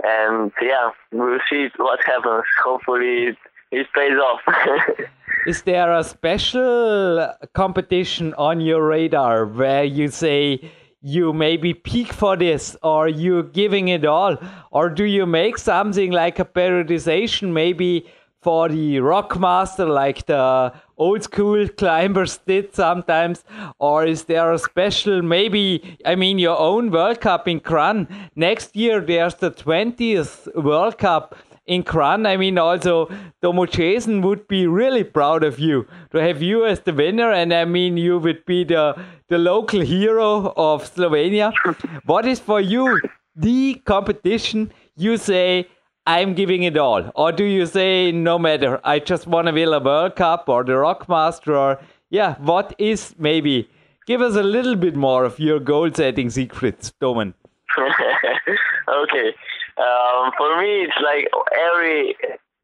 [0.03, 2.43] and yeah, we'll see what happens.
[2.63, 3.37] Hopefully,
[3.71, 4.41] it, pays off.
[5.47, 10.71] is there a special competition on your radar where you say?
[11.03, 14.37] you maybe peak for this or you giving it all
[14.69, 18.05] or do you make something like a periodization maybe
[18.41, 23.43] for the rock master like the old school climbers did sometimes
[23.79, 28.75] or is there a special maybe i mean your own world cup in Kranj next
[28.75, 31.35] year there's the 20th world cup
[31.71, 32.27] in Kranj.
[32.27, 33.09] I mean, also
[33.41, 37.53] Tomo Česen would be really proud of you to have you as the winner, and
[37.53, 38.85] I mean, you would be the
[39.29, 41.51] the local hero of Slovenia.
[42.05, 42.99] what is for you
[43.35, 44.71] the competition?
[44.95, 45.67] You say.
[46.07, 47.11] I'm giving it all.
[47.13, 50.63] Or do you say, no matter, I just want to win a World Cup or
[50.63, 51.79] the Rockmaster or
[52.09, 53.69] yeah, what is maybe
[54.07, 57.35] give us a little bit more of your goal setting secrets, Domen.
[57.77, 59.35] okay.
[59.77, 62.15] Um, for me, it's like every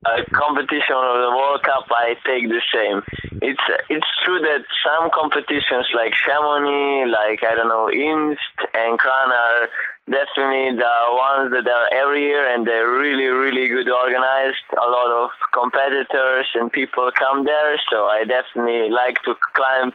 [0.06, 3.02] uh, competition of the World Cup, I take the same.
[3.41, 9.30] It's it's true that some competitions like Chamonix, like I don't know, Imst and Kranj
[9.34, 9.70] are
[10.08, 14.63] definitely the ones that are every year and they're really really good organized.
[14.74, 19.91] A lot of competitors and people come there, so I definitely like to climb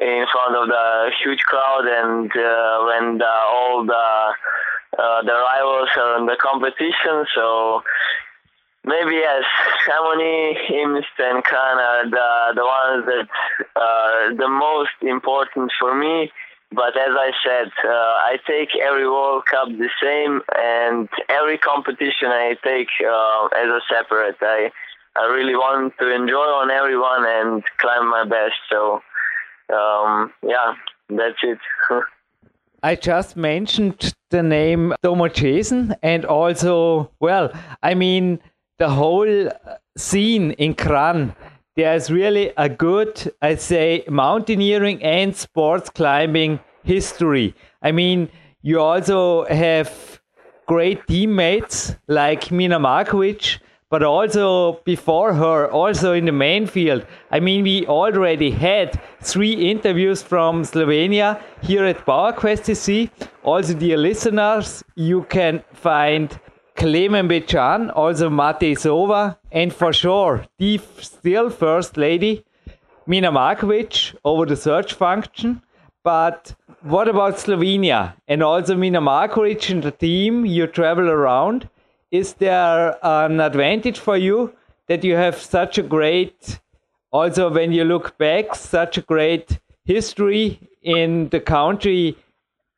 [0.00, 4.34] in front of the huge crowd and uh, when the, all the
[4.96, 7.26] uh, the rivals in the competition.
[7.34, 7.82] So
[8.84, 9.44] maybe yes,
[9.84, 13.28] Chamonix, Imst, and Kranj are the the ones that
[13.76, 16.30] are the most important for me.
[16.70, 22.28] But as I said, uh, I take every World Cup the same, and every competition
[22.28, 24.36] I take uh, as a separate.
[24.42, 24.70] I
[25.16, 28.60] I really want to enjoy on everyone and climb my best.
[28.70, 29.02] So
[29.74, 30.74] um, yeah,
[31.08, 31.58] that's it.
[32.82, 38.38] I just mentioned the name Tomo Česen and also, well, I mean,
[38.78, 39.52] the whole uh,
[39.96, 41.34] scene in Kranj.
[41.74, 47.54] There's really a good, I'd say, mountaineering and sports climbing history.
[47.82, 48.28] I mean,
[48.62, 50.20] you also have
[50.66, 53.58] great teammates like Mina Markovic,
[53.90, 57.06] but also before her, also in the main field.
[57.30, 63.10] I mean, we already had three interviews from Slovenia here at PowerQuest CC.
[63.42, 66.38] Also, dear listeners, you can find
[66.76, 72.44] Klemen Bečan, also Matej Sova, and for sure, the still first lady,
[73.06, 75.62] Mina Markovic, over the search function.
[76.04, 81.68] But what about Slovenia and also Mina Markovic and the team you travel around?
[82.10, 84.52] Is there an advantage for you
[84.86, 86.60] that you have such a great,
[87.10, 92.16] also when you look back, such a great history in the country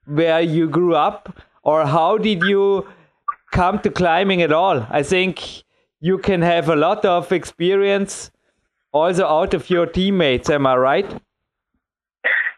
[0.06, 1.40] where you grew up?
[1.62, 2.88] Or how did you
[3.52, 4.86] come to climbing at all?
[4.90, 5.64] I think
[6.00, 8.30] you can have a lot of experience
[8.92, 11.22] also out of your teammates, am I right?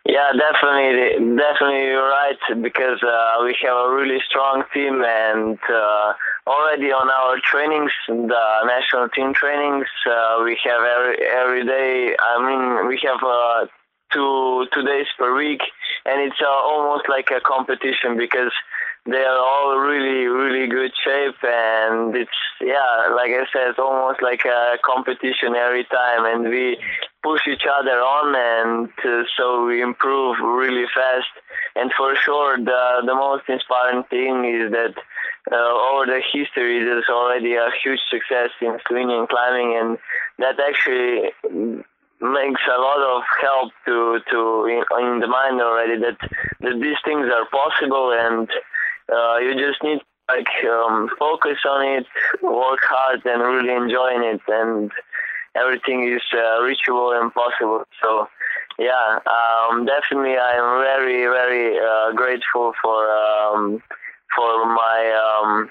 [0.04, 6.12] Yeah, definitely, definitely you're right because uh, we have a really strong team and uh,
[6.46, 12.16] already on our trainings, the national team trainings, uh, we have every every day.
[12.18, 13.66] I mean, we have uh,
[14.12, 15.60] two two days per week,
[16.04, 18.52] and it's uh, almost like a competition because
[19.06, 24.44] they are all really really good shape, and it's yeah, like I said, almost like
[24.44, 26.76] a competition every time, and we
[27.22, 31.30] push each other on, and so we improve really fast.
[31.76, 34.94] And for sure, the the most inspiring thing is that
[35.50, 39.98] uh, over the history, there's already a huge success in Slovenian climbing, and
[40.38, 41.30] that actually
[42.20, 46.18] makes a lot of help to to in, in the mind already that
[46.60, 48.48] that these things are possible, and
[49.12, 52.06] uh, you just need like um, focus on it,
[52.42, 54.90] work hard, and really enjoying it, and
[55.56, 57.84] everything is uh, reachable and possible.
[58.02, 58.28] So.
[58.78, 60.36] Yeah, um, definitely.
[60.38, 63.82] I'm very, very uh, grateful for um,
[64.34, 65.70] for my um,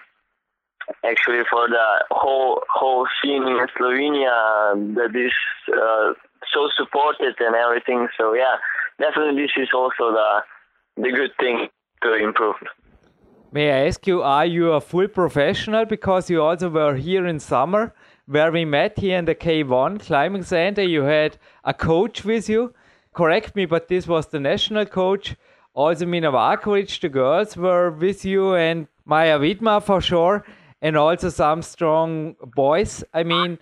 [1.04, 5.34] actually for the whole whole scene in Slovenia that is
[5.74, 6.14] uh,
[6.54, 8.08] so supported and everything.
[8.18, 8.56] So yeah,
[9.00, 10.42] definitely this is also the
[10.98, 11.68] the good thing
[12.04, 12.56] to improve.
[13.54, 17.40] May I ask you, are you a full professional because you also were here in
[17.40, 17.94] summer
[18.32, 20.84] where we met here in the K1 climbing center?
[20.84, 22.74] You had a coach with you.
[23.14, 25.36] Correct me, but this was the national coach
[25.74, 30.46] also Mina Markovic, the girls were with you, and Maja Vidmar for sure,
[30.82, 33.04] and also some strong boys.
[33.14, 33.58] I mean,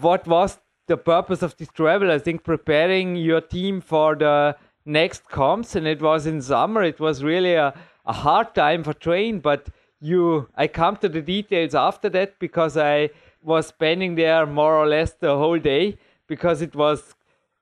[0.00, 2.10] what was the purpose of this travel?
[2.10, 6.82] I think preparing your team for the next comps, and it was in summer.
[6.82, 7.74] It was really a,
[8.06, 9.68] a hard time for train, but
[10.00, 13.10] you, I come to the details after that because I
[13.44, 17.14] was spending there more or less the whole day because it was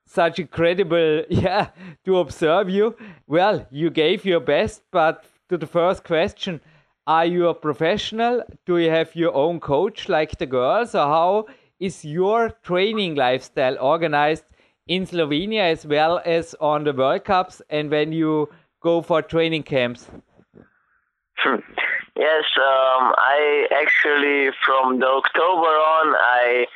[0.07, 1.69] such incredible, yeah,
[2.05, 2.97] to observe you.
[3.27, 6.61] Well, you gave your best, but to the first question,
[7.07, 8.43] are you a professional?
[8.65, 11.47] Do you have your own coach like the girls, or how
[11.81, 14.45] is your training lifestyle organized
[14.87, 18.49] in Slovenia as well as on the World Cups and when you
[18.81, 20.09] go for training camps?
[21.39, 21.57] Hmm.
[22.17, 26.67] Yes, um, I actually from the October on I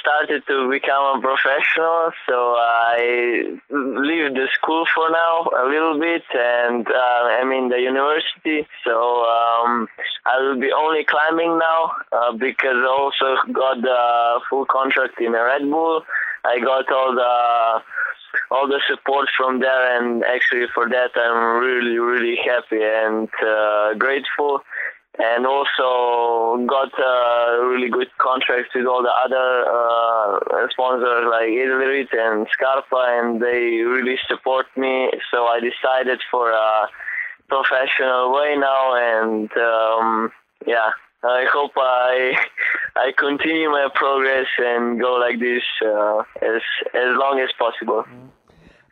[0.00, 6.24] started to become a professional, so I leave the school for now a little bit,
[6.34, 8.66] and uh, I'm in the university.
[8.84, 9.86] So um,
[10.26, 15.32] I will be only climbing now uh, because I also got the full contract in
[15.32, 16.02] Red Bull.
[16.44, 17.82] I got all the
[18.50, 23.94] all the support from there, and actually for that I'm really really happy and uh,
[23.94, 24.60] grateful.
[25.16, 32.08] And also got a really good contracts with all the other uh, sponsors like Edelrid
[32.12, 35.12] and Scarpa, and they really support me.
[35.30, 36.88] So I decided for a
[37.48, 40.32] professional way now, and um,
[40.66, 40.90] yeah,
[41.26, 42.36] I hope I
[42.96, 48.04] I continue my progress and go like this uh, as as long as possible.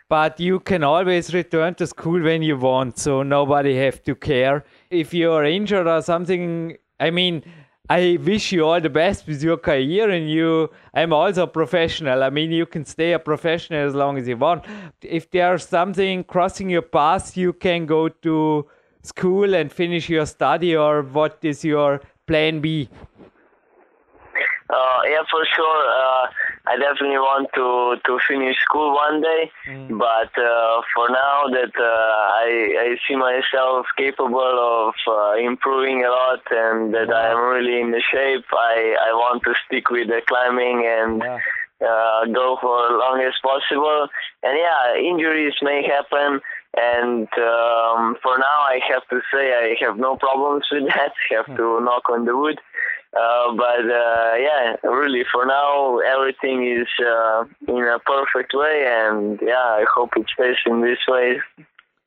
[0.09, 4.65] But you can always return to school when you want, so nobody have to care
[4.91, 6.77] if you are injured or something.
[7.01, 7.43] I mean,
[7.89, 10.71] I wish you all the best with your career, and you.
[10.95, 12.23] I'm also a professional.
[12.23, 14.65] I mean, you can stay a professional as long as you want.
[15.03, 18.67] If there's something crossing your path, you can go to
[19.03, 22.89] school and finish your study, or what is your plan B?
[24.73, 25.85] Uh, yeah, for sure.
[25.85, 26.27] Uh,
[26.65, 29.99] I definitely want to to finish school one day, mm.
[29.99, 32.49] but uh, for now that uh, I
[32.87, 34.57] I see myself capable
[34.89, 39.13] of uh, improving a lot and that I am really in the shape, I I
[39.13, 41.23] want to stick with the climbing and.
[41.23, 41.39] Yeah.
[41.83, 44.07] Uh, go for as long as possible,
[44.45, 46.41] and yeah, injuries may happen,
[46.77, 51.13] and um, for now, I have to say I have no problems with that.
[51.31, 52.59] I have to knock on the wood.
[53.15, 59.39] Uh, but uh, yeah, really, for now, everything is uh, in a perfect way, and
[59.43, 61.41] yeah, I hope it stays in this way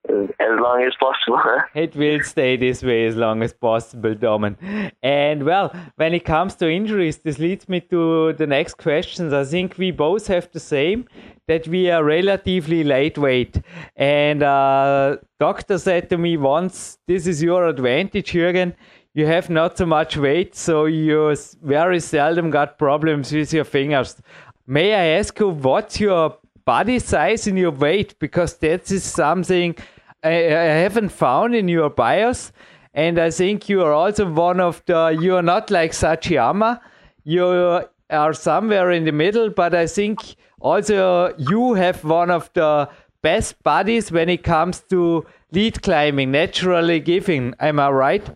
[0.10, 1.42] as long as possible.
[1.74, 4.92] it will stay this way as long as possible, Domen.
[5.02, 9.34] And well, when it comes to injuries, this leads me to the next questions.
[9.34, 11.06] I think we both have the same
[11.48, 13.62] that we are relatively lightweight.
[13.96, 18.74] And uh, doctor said to me once, "This is your advantage, Jürgen."
[19.14, 24.22] You have not so much weight, so you very seldom got problems with your fingers.
[24.68, 28.20] May I ask you what's your body size and your weight?
[28.20, 29.76] Because that is something
[30.26, 32.52] I, I haven't found in your bios.
[32.96, 36.82] And I think you are also one of the, you are not like Sachi Amma.
[37.24, 42.90] You are somewhere in the middle, but I think also you have one of the
[43.22, 47.54] best bodies when it comes to lead climbing, naturally giving.
[47.60, 48.30] Am I right?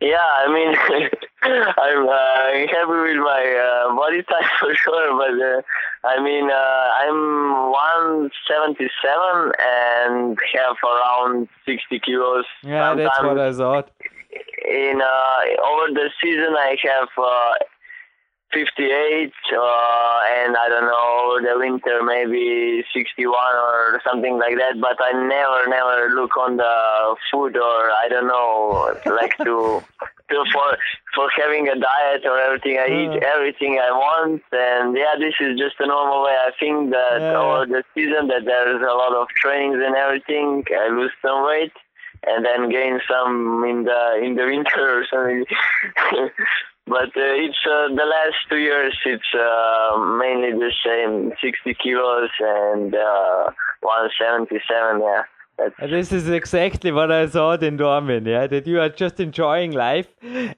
[0.00, 0.76] Yeah, I mean,
[1.42, 3.44] I'm uh, happy with my
[3.88, 5.62] uh, body type for sure, but uh,
[6.08, 12.46] I mean, uh, I'm 177 and have around 60 kilos.
[12.62, 13.90] Yeah, Sometimes that's what I thought.
[14.64, 17.54] In uh, over the season, I have uh,
[18.52, 24.96] 58 uh, and I don't know the winter maybe 61 or something like that but
[25.00, 29.82] I never never look on the food or I don't know like to
[30.30, 30.78] to for
[31.14, 32.78] for having a diet or everything.
[32.78, 36.32] I eat everything I want and yeah this is just a normal way.
[36.32, 37.36] I think that yeah.
[37.36, 41.72] over the season that there's a lot of trainings and everything I lose some weight
[42.26, 45.44] and then gain some in the in the winter or something
[46.88, 48.96] But uh, it's uh, the last two years.
[49.04, 55.00] It's uh, mainly the same, 60 kilos and 177.
[55.00, 55.22] Yeah.
[55.58, 59.72] That's this is exactly what I thought in Dornbirn, yeah, that you are just enjoying
[59.72, 60.06] life.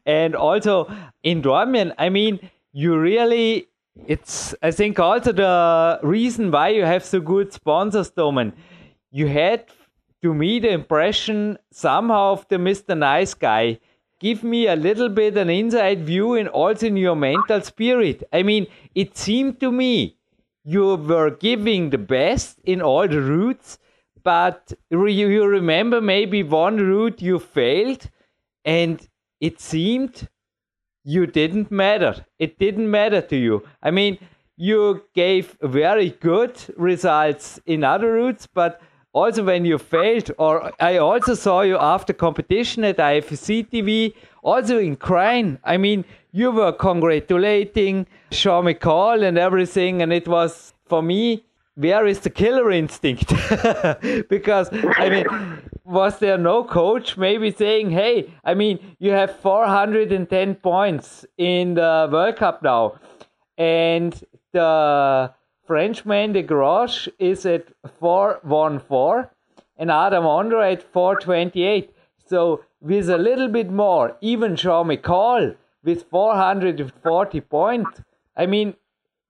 [0.05, 2.38] And also in Dornbirn, I mean,
[2.73, 3.69] you really,
[4.07, 8.53] it's, I think, also the reason why you have so good sponsors, Domen.
[9.11, 9.64] You had,
[10.23, 12.97] to me, the impression somehow of the Mr.
[12.97, 13.81] Nice Guy
[14.21, 18.23] give me a little bit an inside view and also in your mental spirit.
[18.33, 20.17] I mean, it seemed to me
[20.65, 23.79] you were giving the best in all the routes,
[24.23, 28.09] but you remember maybe one route you failed
[28.65, 29.09] and
[29.41, 30.29] it seemed
[31.05, 32.27] you didn't matter.
[32.39, 33.63] It didn't matter to you.
[33.83, 34.19] I mean,
[34.57, 38.81] you gave very good results in other routes, but
[39.12, 44.79] also when you failed, or I also saw you after competition at IFSC TV, also
[44.79, 45.59] in crying.
[45.64, 52.07] I mean, you were congratulating Sean McColl and everything, and it was for me, where
[52.07, 53.28] is the killer instinct?
[54.28, 55.26] because I mean,
[55.85, 62.09] was there no coach maybe saying, "Hey, I mean, you have 410 points in the
[62.12, 63.01] World Cup now,
[63.57, 64.12] and
[64.53, 65.32] the
[65.71, 67.68] Frenchman Desgranges is at
[68.01, 69.31] 414
[69.77, 71.95] and Adam Ondra at 428.
[72.27, 75.55] So with a little bit more, even Sean McColl
[75.85, 78.03] with 440 points,
[78.37, 78.75] I mean,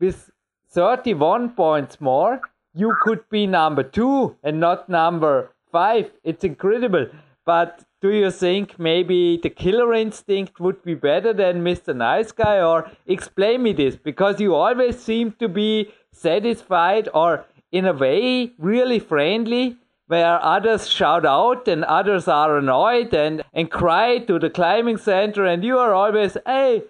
[0.01, 0.31] with
[0.71, 2.41] 31 points more,
[2.73, 6.11] you could be number two and not number five.
[6.25, 7.09] It's incredible.
[7.45, 11.95] But do you think maybe the killer instinct would be better than Mr.
[11.95, 12.63] Nice Guy?
[12.63, 18.53] Or explain me this because you always seem to be satisfied or in a way
[18.59, 19.77] really friendly
[20.11, 25.45] where others shout out and others are annoyed and, and cry to the climbing center
[25.45, 26.83] and you are always hey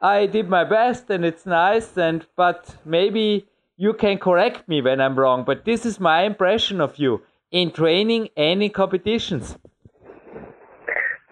[0.00, 5.00] i did my best and it's nice and but maybe you can correct me when
[5.00, 7.20] i'm wrong but this is my impression of you
[7.50, 9.56] in training and in competitions.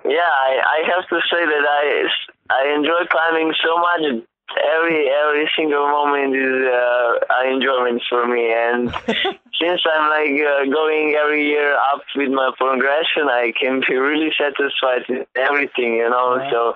[0.05, 2.09] Yeah i, I have to say that i
[2.51, 8.53] i enjoy climbing so much every every single moment is uh, an enjoyment for me
[8.53, 8.90] and
[9.59, 14.30] since i'm like uh, going every year up with my progression i can be really
[14.38, 16.51] satisfied with everything you know yeah.
[16.51, 16.68] so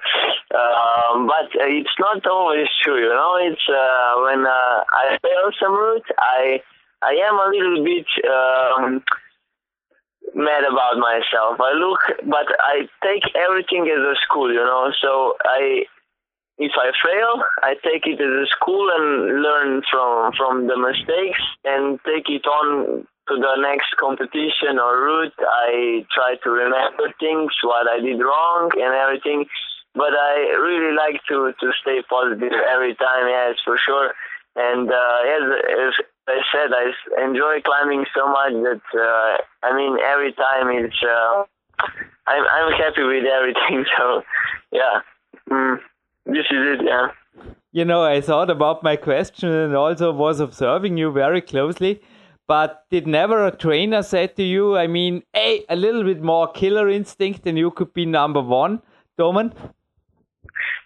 [0.58, 5.50] um, but uh, it's not always true you know it's uh, when uh, i fail
[5.60, 6.60] some route i
[7.02, 9.02] i am a little bit um,
[10.34, 11.58] mad about myself.
[11.60, 14.92] I look, but I take everything as a school, you know.
[15.02, 15.86] So I
[16.60, 21.40] if I fail, I take it to a school and learn from from the mistakes
[21.64, 25.32] and take it on to the next competition or route.
[25.40, 29.46] I try to remember things, what I did wrong and everything.
[29.94, 33.24] But I really like to to stay positive every time.
[33.26, 34.12] Yes, for sure.
[34.54, 35.94] And uh, as, as
[36.28, 39.32] I said, I enjoy climbing so much that uh,
[39.64, 41.00] I mean every time it's.
[41.02, 41.48] Uh,
[42.28, 43.86] I'm I'm happy with everything.
[43.96, 44.22] So,
[44.70, 45.00] yeah.
[45.50, 45.80] Mm.
[46.26, 47.08] This is it, yeah.
[47.72, 52.00] You know, I thought about my question and also was observing you very closely.
[52.46, 56.50] But did never a trainer say to you, I mean, hey, a little bit more
[56.50, 58.82] killer instinct and you could be number one,
[59.18, 59.52] Domen?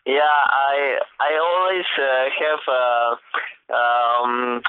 [0.04, 3.16] Yeah, I I always uh, have uh,
[3.70, 4.60] um,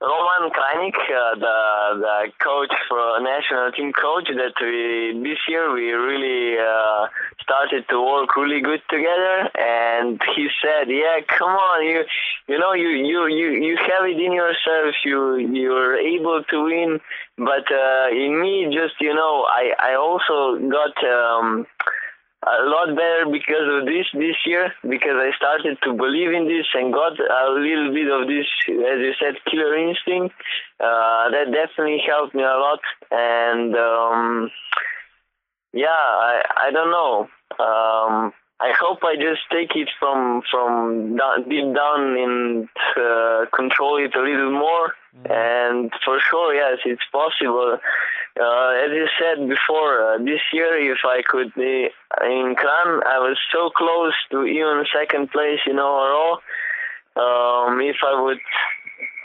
[0.00, 4.28] Roman Krajnik, uh, the the coach for national team coach.
[4.28, 7.08] That we this year we really uh,
[7.42, 9.50] started to work really good together.
[9.54, 12.04] And he said, "Yeah, come on, you
[12.48, 14.94] you know you you you you have it in yourself.
[15.04, 17.00] You you're able to win.
[17.36, 21.66] But uh, in me, just you know, I I also got." Um,
[22.46, 26.66] a lot better because of this this year because I started to believe in this
[26.74, 30.34] and got a little bit of this as you said killer instinct.
[30.78, 32.80] Uh, that definitely helped me a lot.
[33.10, 34.50] And um,
[35.72, 37.28] yeah I I don't know.
[37.58, 43.96] Um, I hope I just take it from from down, deep down and uh, control
[44.04, 45.30] it a little more mm.
[45.30, 47.78] and for sure yes it's possible
[48.40, 51.88] uh, as you said before, uh, this year, if I could be
[52.22, 56.38] in Kranj, I was so close to even second place in overall.
[57.16, 58.38] Um, if I would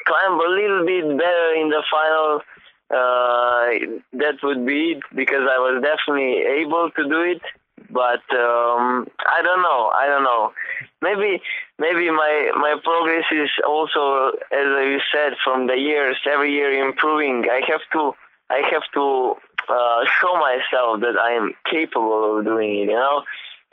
[0.08, 2.42] climb a little bit better in the final,
[2.90, 7.42] uh, that would be it because I was definitely able to do it.
[7.90, 9.92] But um, I don't know.
[9.94, 10.54] I don't know.
[11.02, 11.42] Maybe
[11.80, 17.46] maybe my my progress is also, as you said, from the years, every year improving.
[17.50, 18.14] I have to
[18.50, 19.36] I have to
[19.70, 22.90] uh, show myself that I am capable of doing it.
[22.90, 23.24] You know,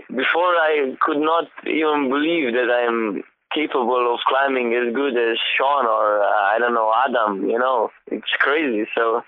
[0.08, 3.22] before I could not even believe that I am
[3.54, 7.48] capable of climbing as good as Sean or uh, I don't know Adam.
[7.48, 8.88] You know, it's crazy.
[8.94, 9.22] So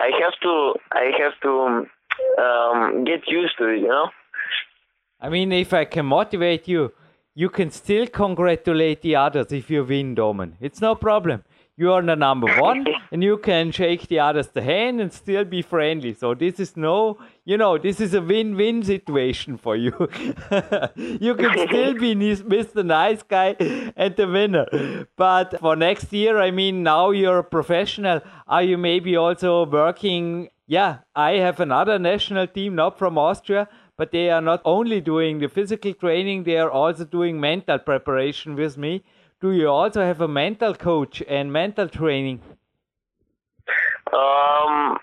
[0.00, 1.86] I have to I have to
[2.42, 3.80] um, get used to it.
[3.80, 4.10] You know.
[5.24, 6.92] I mean, if I can motivate you,
[7.34, 10.52] you can still congratulate the others if you win, Domen.
[10.60, 11.44] It's no problem.
[11.78, 15.44] You are the number one and you can shake the others the hand and still
[15.44, 16.12] be friendly.
[16.12, 19.92] So this is no you know this is a win-win situation for you.
[21.26, 23.56] You can still be mr nice guy
[23.96, 25.06] and the winner.
[25.16, 28.20] But for next year i mean now you're a professional.
[28.46, 30.50] Are you maybe also working?
[30.66, 35.38] Yeah i have another national team not from austria but they are not only doing
[35.38, 39.02] the physical training they are also doing mental preparation with me
[39.44, 42.40] do you also have a mental coach and mental training?
[44.10, 44.96] Um,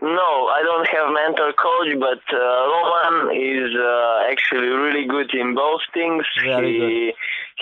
[0.00, 5.56] no, I don't have mental coach, but uh, Roman is uh, actually really good in
[5.56, 6.24] both things.
[6.44, 7.14] Very he, good.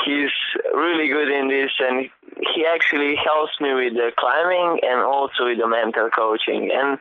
[0.04, 0.30] He's
[0.74, 2.08] really good in this, and
[2.54, 6.70] he actually helps me with the climbing and also with the mental coaching.
[6.72, 6.98] And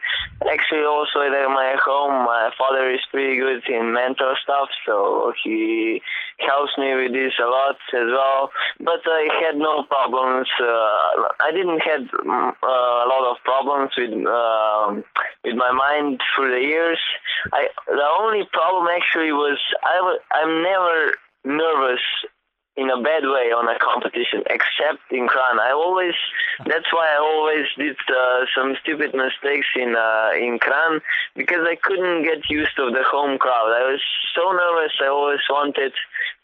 [0.49, 6.01] actually, also at my home, my father is pretty good in mental stuff, so he
[6.39, 8.51] helps me with this a lot as well.
[8.79, 10.47] But I had no problems.
[10.59, 15.01] Uh, I didn't mm, uh, a lot of problems with uh,
[15.43, 16.99] with my mind through the years.
[17.53, 21.13] I the only problem actually was I w- I'm never
[21.45, 22.01] nervous
[22.79, 25.59] in a bad way on a competition, except in Kranj.
[25.59, 26.15] I always,
[26.65, 31.01] that's why I always did uh, some stupid mistakes in uh, in Kranj
[31.35, 33.75] because I couldn't get used to the home crowd.
[33.75, 34.01] I was
[34.33, 34.93] so nervous.
[35.01, 35.93] I always wanted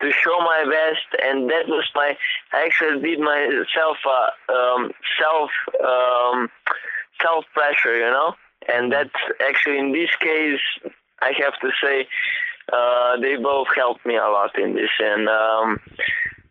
[0.02, 2.18] to show my best, and that was my.
[2.52, 6.50] I actually did myself uh, um, self um,
[7.22, 8.36] self pressure, you know,
[8.68, 10.66] and that actually in this case,
[11.22, 12.08] I have to say
[12.72, 15.80] uh, they both helped me a lot in this, and um,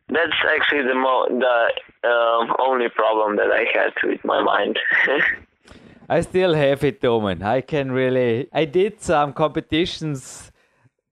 [0.08, 4.78] that's actually the mo- the uh, only problem that I had with my mind.
[6.08, 7.42] I still have it, Domen.
[7.42, 8.48] I can really.
[8.52, 10.52] I did some competitions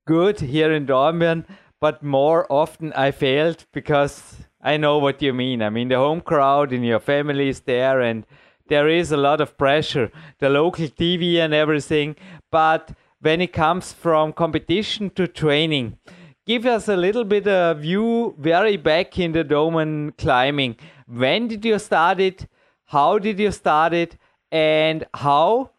[0.07, 1.47] good here in Dornbirn,
[1.81, 5.63] but more often I failed because I know what you mean.
[5.63, 8.27] I mean, the home crowd and your family is there, and
[8.69, 12.17] there is a lot of pressure, the local TV and everything.
[12.51, 12.93] But
[13.23, 15.97] when it comes from competition to training.
[16.45, 20.77] Give us a little bit of view very back in the Domen climbing.
[21.07, 22.49] When did you start it?
[22.87, 24.19] How did you start it?
[24.51, 25.71] And how?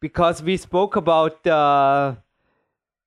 [0.00, 2.16] Because we spoke about the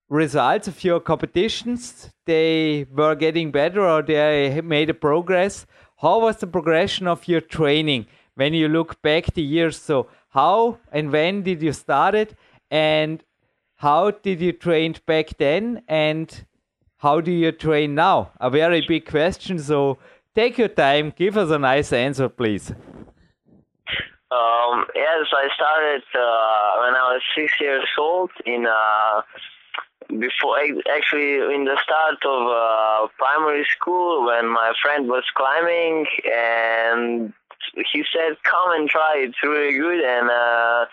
[0.08, 2.12] results of your competitions.
[2.26, 5.66] They were getting better or they made a progress.
[5.98, 8.06] How was the progression of your training
[8.36, 9.78] when you look back the years?
[9.78, 12.36] So how and when did you start it?
[12.72, 13.22] And
[13.78, 16.46] how did you train back then and
[16.98, 18.32] how do you train now?
[18.40, 19.60] A very big question.
[19.60, 19.98] So
[20.34, 22.72] take your time, give us a nice answer, please.
[24.32, 28.32] Um, yes, I started uh, when I was six years old.
[28.46, 29.22] In uh,
[30.08, 30.58] before
[30.92, 37.34] actually in the start of uh, primary school, when my friend was climbing, and
[37.94, 39.16] he said, "Come and try.
[39.18, 40.86] It's really good." And uh,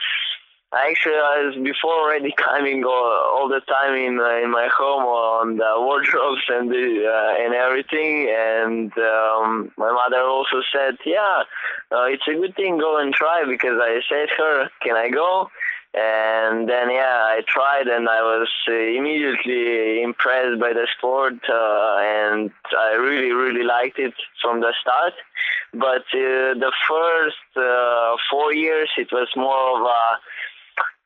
[0.72, 5.04] Actually, I was before already climbing all, all the time in uh, in my home
[5.04, 8.32] on the wardrobes and the, uh, and everything.
[8.32, 11.42] And um, my mother also said, "Yeah,
[11.92, 12.78] uh, it's a good thing.
[12.78, 15.50] Go and try." Because I said her, "Can I go?"
[15.94, 21.96] And then yeah, I tried and I was uh, immediately impressed by the sport uh,
[22.00, 25.12] and I really really liked it from the start.
[25.74, 30.18] But uh, the first uh, four years, it was more of a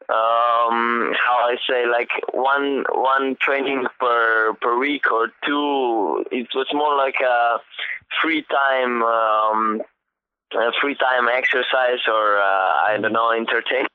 [0.09, 6.25] um, how I say like one one training per per week or two.
[6.31, 7.59] It was more like a
[8.23, 9.83] free time um,
[10.55, 13.91] a free time exercise or uh, I don't know entertainment.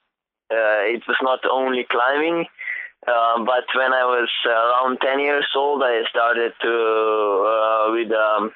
[0.51, 2.45] Uh, it was not only climbing.
[3.07, 8.51] Uh, but when I was around 10 years old, I started to uh, with um,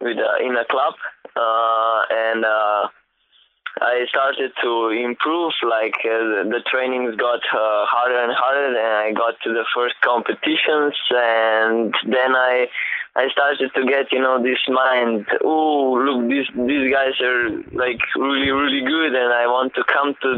[0.00, 0.94] with uh, in a club,
[1.36, 2.44] uh, and
[3.84, 5.52] I started to improve.
[5.62, 9.94] Like uh, the trainings got uh, harder and harder, and I got to the first
[10.00, 12.66] competitions, and then I
[13.14, 15.26] I started to get you know this mind.
[15.44, 20.16] Oh, look, these these guys are like really really good, and I want to come
[20.22, 20.30] to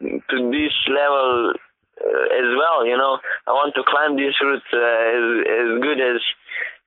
[0.00, 1.52] to this level
[2.00, 2.86] uh, as well.
[2.86, 6.20] You know, I want to climb this route uh, as as good as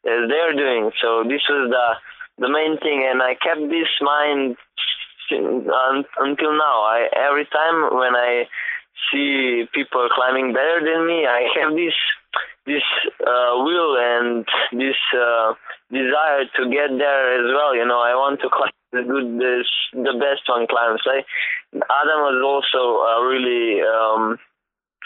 [0.10, 0.89] as they're doing.
[1.01, 1.88] So this was the
[2.41, 4.57] the main thing, and I kept this mind
[5.32, 6.84] until now.
[6.84, 8.45] I every time when I
[9.11, 11.93] see people climbing better than me, I have this
[12.65, 12.84] this
[13.25, 15.53] uh, will and this uh,
[15.91, 17.75] desire to get there as well.
[17.75, 21.01] You know, I want to climb the good, the best one climbs.
[21.05, 21.25] I,
[21.73, 24.38] Adam was also a really, um,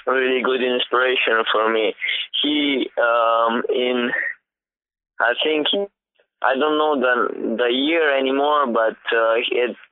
[0.08, 1.94] really good inspiration for me.
[2.42, 4.12] He, um, in,
[5.20, 5.68] I think
[6.44, 9.36] I don't know the the year anymore, but uh,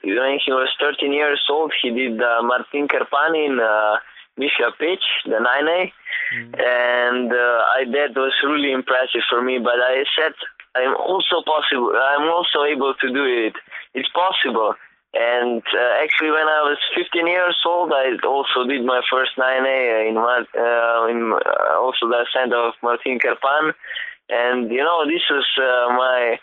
[0.03, 3.97] when he was 13 years old, he did uh, Martin Krpan in uh,
[4.39, 5.91] Mišja Peč, the 9A,
[6.35, 6.53] mm.
[6.59, 9.59] and uh, I that was really impressive for me.
[9.59, 10.33] But I said
[10.75, 11.93] I'm also possible.
[11.95, 13.55] I'm also able to do it.
[13.93, 14.75] It's possible.
[15.13, 20.07] And uh, actually, when I was 15 years old, I also did my first 9A
[20.07, 23.73] in, uh, in uh, also the center of Martin Krpan
[24.31, 26.39] and you know this was uh, my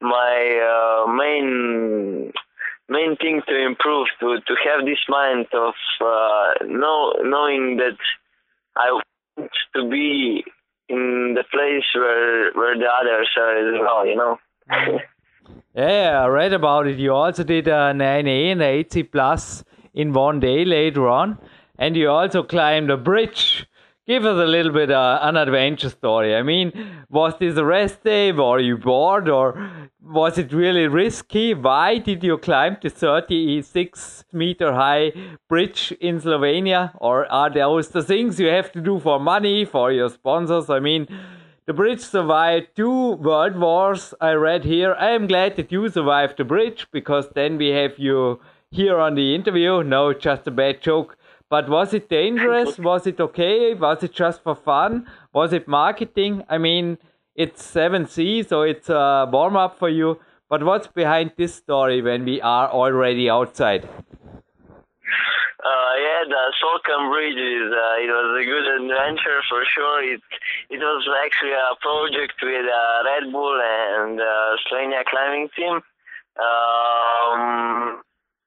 [0.00, 2.32] my uh, main
[2.88, 7.98] main thing to improve to to have this mind of uh, know knowing that
[8.76, 10.44] I want to be
[10.88, 14.38] in the place where where the others are as well, you know.
[15.74, 16.98] yeah, I read about it.
[16.98, 19.64] You also did a 9A and 8C plus
[19.94, 21.38] in one day later on,
[21.78, 23.66] and you also climbed a bridge
[24.06, 26.34] give us a little bit uh, an adventure story.
[26.36, 26.72] I mean,
[27.10, 28.32] was this a rest day?
[28.32, 31.54] Were you bored, or was it really risky?
[31.54, 35.12] Why did you climb the 36 meter high
[35.48, 36.92] bridge in Slovenia?
[36.96, 40.70] Or are those the things you have to do for money, for your sponsors?
[40.70, 41.08] I mean,
[41.66, 44.94] The bridge survived two world wars, I read here.
[44.94, 48.40] I am glad that you survived the bridge because then we have you
[48.70, 49.82] here on the interview.
[49.82, 51.16] No, just a bad joke.
[51.48, 52.78] But was it dangerous?
[52.78, 53.74] Was it okay?
[53.74, 55.06] Was it just for fun?
[55.32, 56.42] Was it marketing?
[56.48, 56.98] I mean,
[57.36, 60.18] it's 7C, so it's a warm up for you.
[60.48, 63.88] But what's behind this story when we are already outside?
[65.66, 70.04] Uh, yeah, the Solkan Bridge is uh, it was a good adventure for sure.
[70.04, 70.20] It
[70.70, 75.82] it was actually a project with uh, Red Bull and uh, Slovenia climbing team.
[76.38, 78.02] Um,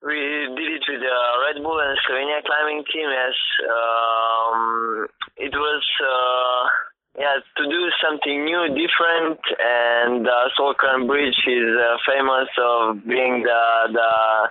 [0.05, 0.15] we
[0.55, 3.09] did it with the Red Bull and Slovenia climbing team.
[3.09, 3.37] Yes,
[3.67, 5.83] um, it was.
[6.01, 6.69] Uh,
[7.17, 13.43] yeah, to do something new, different, and uh, Solkan Bridge is uh, famous of being
[13.43, 14.49] the the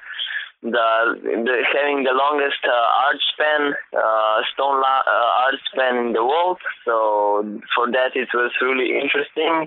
[0.62, 6.12] the, the having the longest uh, arch span, uh, stone la- uh, arch span in
[6.12, 6.59] the world.
[6.84, 9.66] So for that, it was really interesting,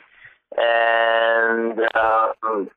[0.57, 2.69] and um,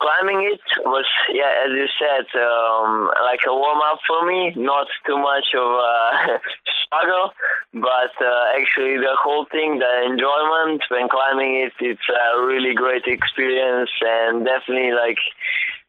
[0.00, 4.86] climbing it was yeah as you said um, like a warm up for me not
[5.06, 6.38] too much of a
[6.86, 7.34] struggle
[7.74, 13.04] but uh, actually the whole thing the enjoyment when climbing it it's a really great
[13.06, 15.18] experience and definitely like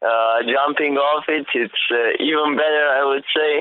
[0.02, 3.52] uh, jumping off it it's uh, even better i would say.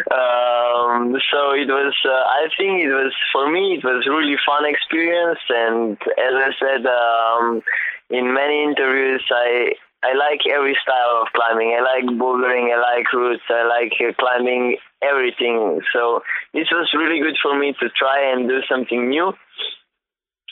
[0.06, 4.64] Um, so it was uh, i think it was for me it was really fun
[4.66, 7.62] experience and as i said um,
[8.10, 11.74] in many interviews, I I like every style of climbing.
[11.76, 12.70] I like bouldering.
[12.70, 13.42] I like routes.
[13.48, 15.80] I like uh, climbing everything.
[15.92, 16.22] So
[16.54, 19.32] this was really good for me to try and do something new.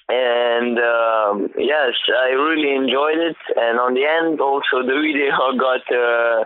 [0.09, 3.37] And um, yes, I really enjoyed it.
[3.57, 6.45] And on the end, also the video got uh,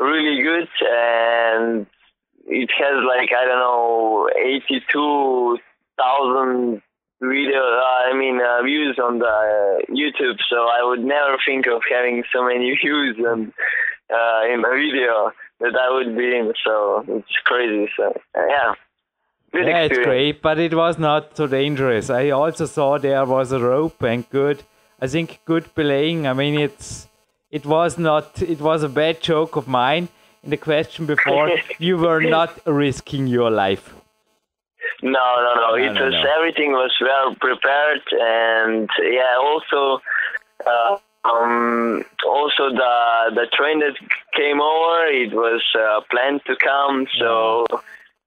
[0.00, 1.86] really good, and
[2.46, 5.58] it has like I don't know, eighty-two
[5.98, 6.82] thousand
[7.20, 10.38] video, uh, I mean, uh, views on the uh, YouTube.
[10.48, 13.52] So I would never think of having so many views and
[14.10, 16.52] uh, in a video that I would be in.
[16.64, 17.90] So it's crazy.
[17.96, 18.74] So uh, yeah.
[19.50, 19.92] Good yeah, experience.
[19.92, 22.10] it's great, but it was not so dangerous.
[22.10, 24.62] I also saw there was a rope and good.
[25.00, 26.26] I think good belaying.
[26.26, 27.08] I mean, it's
[27.50, 28.42] it was not.
[28.42, 30.08] It was a bad joke of mine
[30.44, 31.50] in the question before.
[31.78, 33.94] you were not risking your life.
[35.02, 35.74] No, no, no.
[35.74, 36.32] it no, was no.
[36.36, 40.02] everything was well prepared, and yeah, also,
[40.66, 43.96] uh, um, also the the train that
[44.34, 47.66] came over, it was uh, planned to come, so.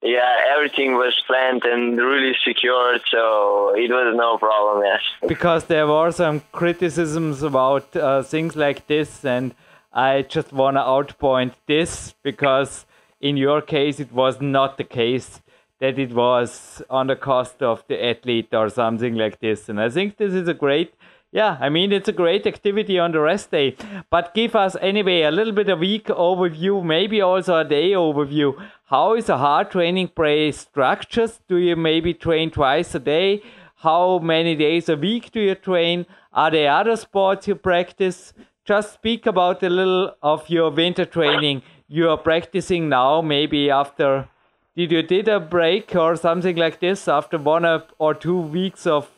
[0.04, 4.84] Yeah, everything was planned and really secured, so it was no problem.
[4.84, 5.02] Yes.
[5.28, 9.54] Because there were some criticisms about uh, things like this, and
[9.94, 12.86] I just want to outpoint this because
[13.20, 15.41] in your case it was not the case
[15.82, 19.68] that it was on the cost of the athlete or something like this.
[19.68, 20.94] And I think this is a great,
[21.32, 23.76] yeah, I mean, it's a great activity on the rest day.
[24.12, 28.54] But give us anyway a little bit of week overview, maybe also a day overview.
[28.86, 31.32] How is a hard training play structured?
[31.50, 33.42] Do you maybe train twice a day?
[33.78, 36.06] How many days a week do you train?
[36.32, 38.34] Are there other sports you practice?
[38.64, 44.30] Just speak about a little of your winter training you are practicing now, maybe after
[44.76, 47.66] did you did a break or something like this after one
[48.00, 49.10] or two weeks of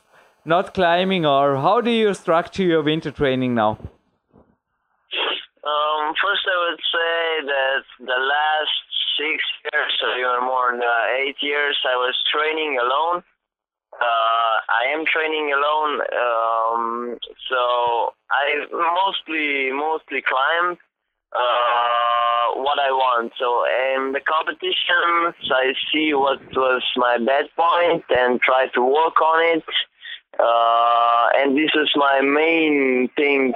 [0.45, 3.77] not climbing or how do you structure your winter training now?
[5.63, 8.83] Um, first i would say that the last
[9.17, 9.93] six years
[10.25, 13.23] or more than uh, eight years i was training alone.
[13.93, 20.79] Uh, I am training alone, um, so I mostly mostly climb
[21.35, 23.33] uh, what I want.
[23.39, 23.65] So
[23.95, 29.57] in the competitions, I see what was my bad point and try to work on
[29.57, 29.63] it.
[30.39, 33.53] Uh, and this is my main thing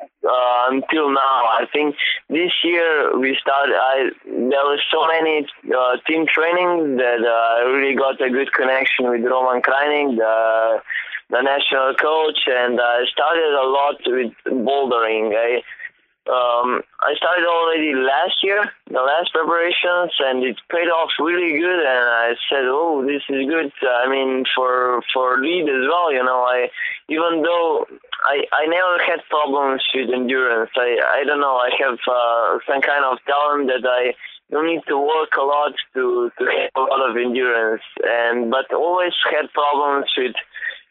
[0.00, 1.44] uh, until now.
[1.58, 1.96] I think
[2.28, 3.74] this year we started.
[3.74, 8.52] I there was so many uh, team training that uh, I really got a good
[8.52, 10.82] connection with Roman Krajnik, the
[11.30, 15.34] the national coach, and I started a lot with bouldering.
[15.34, 15.62] I
[16.28, 18.60] um, I started already last year,
[18.92, 21.80] the last preparations, and it paid off really good.
[21.80, 26.22] And I said, "Oh, this is good." I mean, for for lead as well, you
[26.22, 26.44] know.
[26.44, 26.68] I
[27.08, 27.86] even though
[28.24, 30.70] I I never had problems with endurance.
[30.76, 31.56] I I don't know.
[31.56, 34.12] I have uh, some kind of talent that I
[34.50, 38.70] don't need to work a lot to to have a lot of endurance, and but
[38.74, 40.36] always had problems with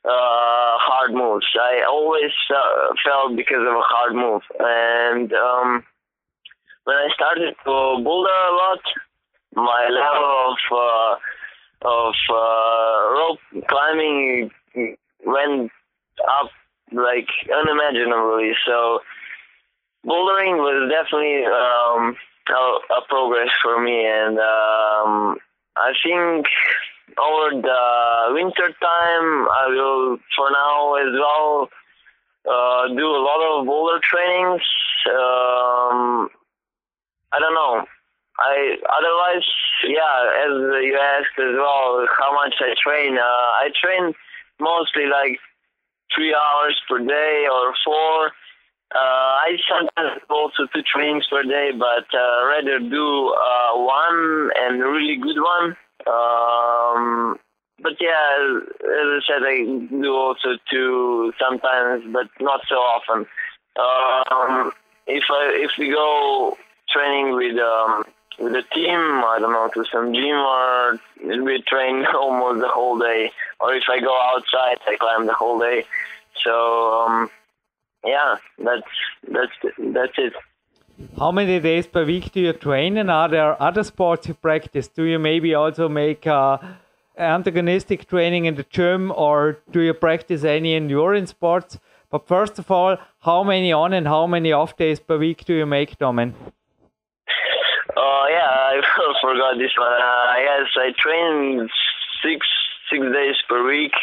[0.06, 1.46] uh, hard moves.
[1.60, 5.84] I always uh, felt because of a hard move, and um,
[6.84, 8.82] when I started to boulder a lot,
[9.56, 11.16] my level of uh,
[11.82, 14.52] of uh, rope climbing
[15.26, 15.72] went
[16.40, 16.52] up
[16.92, 18.54] like unimaginably.
[18.66, 19.00] So
[20.06, 22.16] bouldering was definitely um,
[22.50, 25.38] a, a, progress for me, and um,
[25.76, 26.46] I think
[27.18, 31.70] over the winter time I will, for now as well,
[32.50, 34.62] uh, do a lot of boulder trainings.
[35.08, 36.30] Um,
[37.32, 37.86] I don't know.
[38.40, 39.46] I otherwise,
[39.88, 40.18] yeah.
[40.48, 43.18] As you asked as well, how much I train.
[43.18, 44.14] Uh, I train
[44.60, 45.40] mostly like
[46.16, 48.32] three hours per day or four.
[48.96, 54.50] Uh, I sometimes do also two trainings per day, but uh, rather do uh, one
[54.58, 55.78] and a really good one.
[56.08, 57.40] Um,
[57.82, 63.26] but yeah, as I said, I do also two sometimes, but not so often.
[63.80, 64.72] Um,
[65.08, 66.58] if I if we go
[66.90, 68.04] training with um,
[68.40, 71.00] with a team, I don't know, to some gym or
[71.44, 73.32] we train almost the whole day.
[73.60, 75.86] Or if I go outside, I climb the whole day.
[76.44, 77.30] So um,
[78.06, 78.88] yeah, that's
[79.32, 80.34] that's that's it.
[81.18, 84.90] How many days per week do you train, and are there other sports you practice?
[84.90, 86.58] Do you maybe also make uh,
[87.18, 91.80] antagonistic training in the gym, or do you practice any endurance sports?
[92.12, 95.54] But first of all, how many on and how many off days per week do
[95.54, 96.34] you make, Domen?
[97.96, 100.02] Oh uh, yeah, I forgot this one.
[100.02, 101.70] Uh, yes, I train
[102.22, 102.46] six
[102.92, 103.94] six days per week.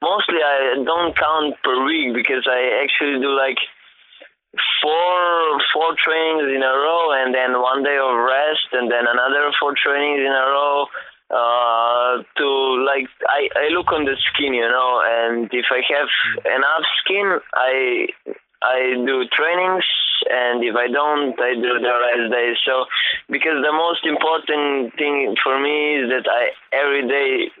[0.00, 3.58] Mostly, I don't count per week because I actually do like
[4.82, 9.52] four four trainings in a row and then one day of rest and then another
[9.60, 10.86] four trainings in a row
[11.28, 12.48] uh to
[12.88, 16.08] like i i look on the skin you know and if i have
[16.48, 18.06] enough skin i
[18.62, 19.84] i do trainings
[20.30, 22.86] and if i don't i do the rest days so
[23.28, 27.52] because the most important thing for me is that i every day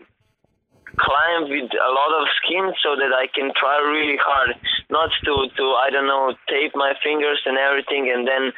[0.98, 4.54] climb with a lot of skin so that I can try really hard
[4.90, 8.52] not to to I don't know tape my fingers and everything and then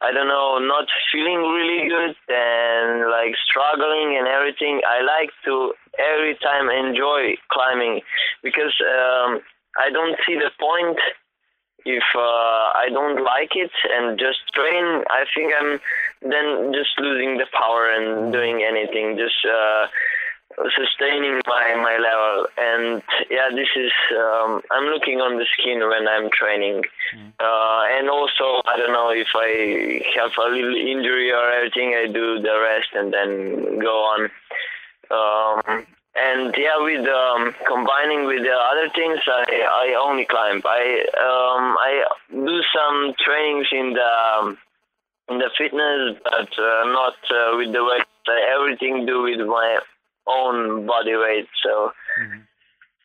[0.00, 4.80] I don't know not feeling really good and like struggling and everything.
[4.86, 8.02] I like to every time enjoy climbing
[8.42, 9.40] because um,
[9.78, 10.98] I don't see the point
[11.86, 15.04] if uh, I don't like it and just train.
[15.08, 15.80] I think I'm
[16.22, 19.16] then just losing the power and doing anything.
[19.16, 19.86] Just uh,
[20.74, 22.46] sustaining my my level.
[22.56, 26.82] And yeah this is um, i'm looking on the skin when i'm training.
[27.14, 27.32] Mm.
[27.40, 32.06] uh, and also i don't know if i have a little injury or everything i
[32.06, 34.30] do the rest and then go on.
[35.08, 35.86] Um,
[36.16, 39.44] and yeah with um, combining with the other things i
[39.84, 40.62] i only climb.
[40.64, 44.56] I um, i do some trainings in the
[45.28, 48.02] in the fitness but uh, not uh, with the weight.
[48.58, 49.78] Everything do with my
[50.26, 51.48] own body weight.
[51.62, 52.40] So mm-hmm.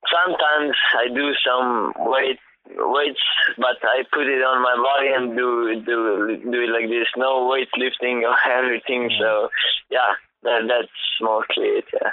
[0.09, 2.39] sometimes I do some weight
[2.77, 3.21] weights,
[3.57, 7.07] but I put it on my body and do do do it like this.
[7.17, 9.09] No weightlifting or everything.
[9.09, 9.21] Mm-hmm.
[9.21, 9.49] So
[9.89, 11.85] yeah, that, that's mostly it.
[11.93, 12.11] Yeah.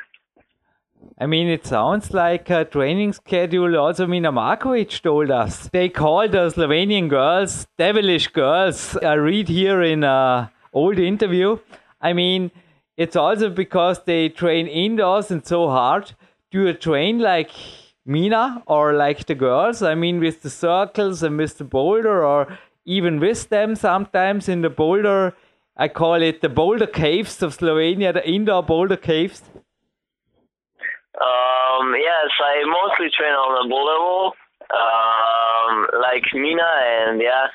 [1.20, 3.76] I mean, it sounds like a training schedule.
[3.76, 8.96] Also, Mina Markovič told us they call the Slovenian girls devilish girls.
[8.96, 11.58] I read here in a old interview.
[12.00, 12.50] I mean,
[12.98, 16.12] it's also because they train indoors and so hard.
[16.50, 17.52] Do you train like
[18.04, 19.82] Mina or like the girls?
[19.82, 24.62] I mean, with the circles and with the boulder, or even with them sometimes in
[24.62, 25.34] the boulder.
[25.76, 29.42] I call it the boulder caves of Slovenia, the indoor boulder caves.
[31.20, 34.34] Um, yes, I mostly train on the boulder wall,
[34.74, 36.70] um, like Mina,
[37.06, 37.46] and yeah,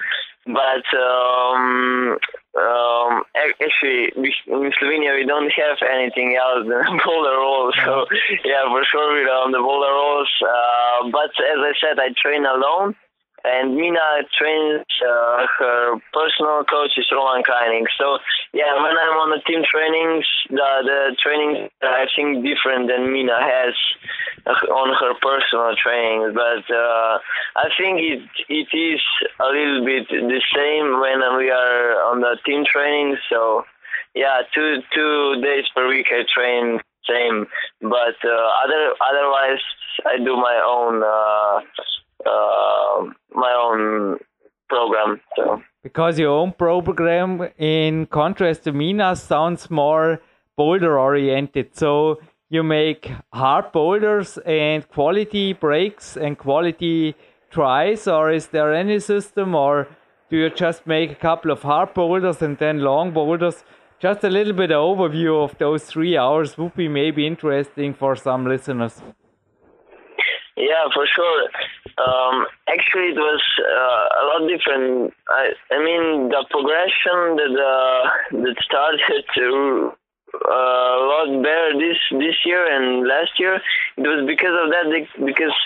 [0.46, 2.18] but um,
[2.56, 7.76] um, actually, in Slovenia we don't have anything else than boulder rolls.
[7.84, 8.06] So
[8.46, 10.30] yeah, for sure we're on the boulder rolls.
[10.42, 12.96] Uh, but as I said, I train alone
[13.44, 17.88] and Mina trains uh, her personal coach is Roman Krajnik.
[18.00, 18.18] So
[18.54, 23.76] yeah, when I'm on the team trainings, the the I think different than Mina has
[24.48, 26.34] on her personal trainings.
[26.34, 27.20] But uh,
[27.60, 29.02] I think it it is
[29.40, 33.18] a little bit the same when we are on the team training.
[33.30, 33.64] So
[34.16, 36.80] yeah, two two days per week I train
[37.10, 37.46] same,
[37.82, 39.60] but uh, other otherwise
[40.06, 41.04] I do my own.
[41.04, 41.84] Uh,
[42.26, 44.18] uh, my own
[44.70, 45.22] program.
[45.36, 50.22] So because your own program, in contrast to Mina, sounds more
[50.56, 51.76] boulder oriented.
[51.76, 52.20] So
[52.50, 57.16] you make hard boulders and quality breaks and quality
[57.52, 59.88] tries, or is there any system, or
[60.30, 63.64] do you just make a couple of hard boulders and then long boulders
[64.00, 68.46] just a little bit overview of those three hours would be maybe interesting for some
[68.46, 69.02] listeners.
[70.56, 71.50] Yeah, for sure.
[71.98, 75.14] Um, actually, it was uh, a lot different.
[75.30, 79.92] I, I mean, the progression that uh, that started to
[80.34, 83.56] uh, a lot better this this year and last year.
[83.98, 85.58] It was because of that because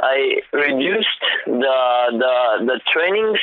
[0.00, 1.78] I reduced the
[2.14, 3.40] the the trainings.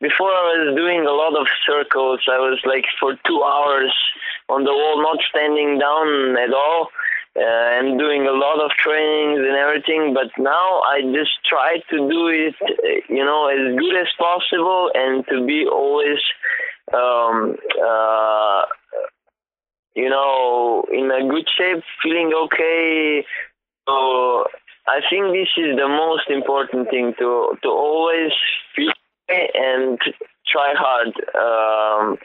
[0.00, 2.26] Before I was doing a lot of circles.
[2.26, 3.94] I was like for two hours
[4.48, 6.90] on the wall, not standing down at all
[7.34, 10.14] and doing a lot of trainings and everything.
[10.14, 12.54] But now I just try to do it,
[13.08, 16.18] you know, as good as possible and to be always,
[16.92, 18.62] um, uh,
[19.94, 23.24] you know, in a good shape, feeling okay.
[23.88, 24.44] So
[24.86, 28.32] I think this is the most important thing to to always
[28.76, 28.92] feel
[29.28, 29.98] and
[30.46, 31.12] try hard.
[31.34, 32.18] Um,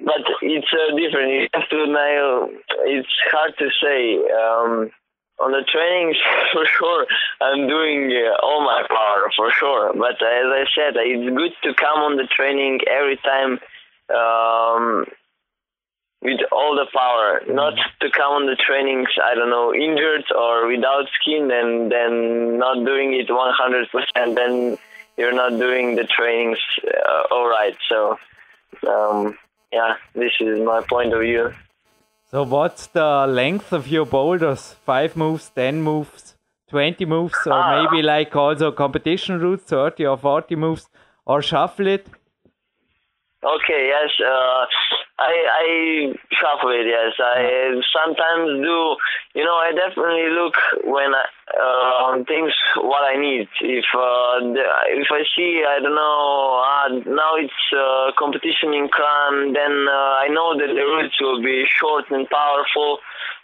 [0.00, 1.32] but it's uh, different.
[1.32, 2.48] You have to now.
[2.86, 4.18] It's hard to say.
[4.18, 4.90] Um,
[5.40, 6.16] on the trainings,
[6.52, 7.06] for sure,
[7.40, 9.92] I'm doing uh, all my power for sure.
[9.92, 13.58] But as I said, it's good to come on the training every time
[14.14, 15.06] um,
[16.22, 19.08] with all the power, not to come on the trainings.
[19.22, 24.36] I don't know, injured or without skin, and then not doing it 100%.
[24.36, 24.78] Then
[25.16, 27.76] you're not doing the trainings uh, all right.
[27.88, 28.18] So.
[28.88, 29.36] Um,
[29.72, 31.52] yeah, this is my point of view.
[32.30, 34.74] So, what's the length of your boulders?
[34.86, 36.34] Five moves, ten moves,
[36.68, 37.82] twenty moves, or ah.
[37.82, 40.88] maybe like also competition routes, thirty or forty moves,
[41.26, 42.06] or shuffle it?
[43.44, 44.10] Okay, yes.
[44.20, 44.66] Uh,
[45.22, 45.66] I I
[46.34, 46.86] shuffle it.
[46.86, 48.96] Yes, I sometimes do.
[49.34, 50.54] You know, I definitely look
[50.84, 53.48] when I, uh, on things what I need.
[53.60, 54.42] If uh,
[54.98, 56.62] if I see, I don't know.
[56.62, 61.42] Uh, now it's uh, competition in Kranj, then uh, I know that the routes will
[61.42, 62.98] be short and powerful.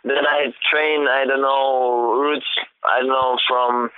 [0.05, 1.07] Then I train.
[1.07, 2.51] I don't know routes.
[2.85, 3.91] I don't know from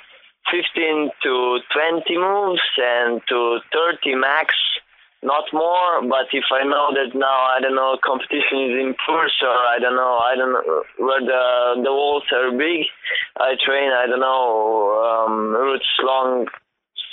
[0.51, 4.55] 15 to 20 moves and to 30 max
[5.23, 9.37] not more, but if I know that now I don't know competition is in force
[9.43, 12.87] or I don't know I don't know where the the walls are big,
[13.37, 16.47] I train I don't know um, routes long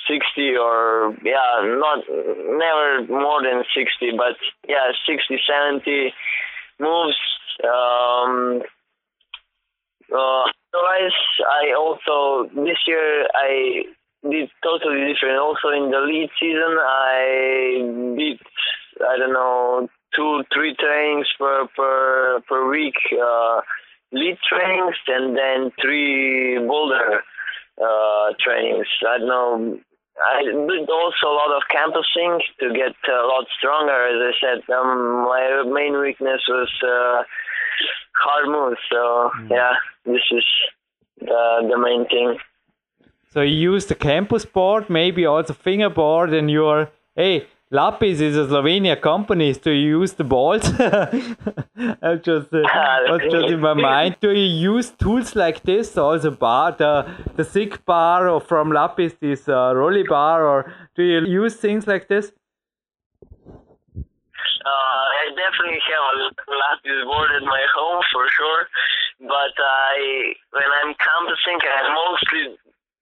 [0.08, 6.14] 60 or yeah not never more than 60 but yeah 60 70
[6.80, 7.18] moves
[7.64, 8.62] um
[10.08, 13.84] uh, otherwise I also this year I
[14.24, 15.40] did totally different.
[15.40, 18.40] Also in the lead season, I did
[19.02, 23.62] I don't know two three trainings per per per week, uh,
[24.12, 27.22] lead trainings, and then three boulder
[27.82, 28.88] uh, trainings.
[29.08, 29.80] I don't know.
[30.18, 33.94] I did also a lot of campusing to get a lot stronger.
[33.94, 37.24] As I said, um, my main weakness was uh,
[38.16, 38.82] hard moves.
[38.90, 39.52] So mm.
[39.52, 39.74] yeah,
[40.06, 40.46] this is
[41.20, 42.38] the the main thing.
[43.38, 47.46] So you use the campus board, maybe also fingerboard, and you're hey.
[47.70, 49.54] Lapis is a Slovenia company.
[49.54, 50.64] Do you use the balls?
[50.80, 52.62] I just uh,
[53.12, 54.16] was just in my mind.
[54.22, 59.14] Do you use tools like this, also bar, the the SIG bar, or from Lapis
[59.20, 62.32] this uh, Rolly bar, or do you use things like this?
[64.66, 68.64] Uh, I definitely have a Lapis board at my home for sure,
[69.20, 72.58] but I when I'm campusing, I mostly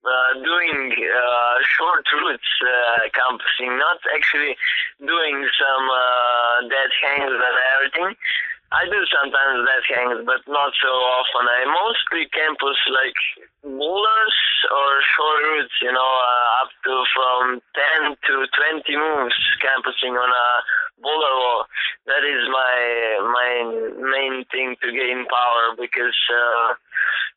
[0.06, 4.54] uh, doing uh, short routes uh, campusing, not actually
[5.02, 8.14] doing some uh, dead hangs and everything.
[8.70, 11.46] I do sometimes dead hangs, but not so often.
[11.46, 13.18] I mostly campus like
[13.62, 14.38] boulders
[14.70, 17.42] or short routes, you know, uh, up to from
[18.06, 18.34] 10 to
[18.82, 20.48] 20 moves campusing on a
[21.02, 21.66] boulder wall.
[22.06, 22.74] That is my
[23.26, 23.50] my
[24.02, 26.74] main thing to gain power because uh,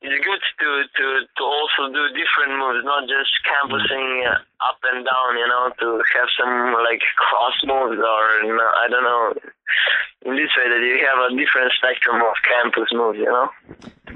[0.01, 2.03] it's good to, to, to also do
[3.07, 4.25] just campusing
[4.59, 8.23] up and down, you know, to have some like cross moves or,
[8.83, 9.33] I don't know,
[10.25, 13.49] in this way that you have a different spectrum of campus moves, you know.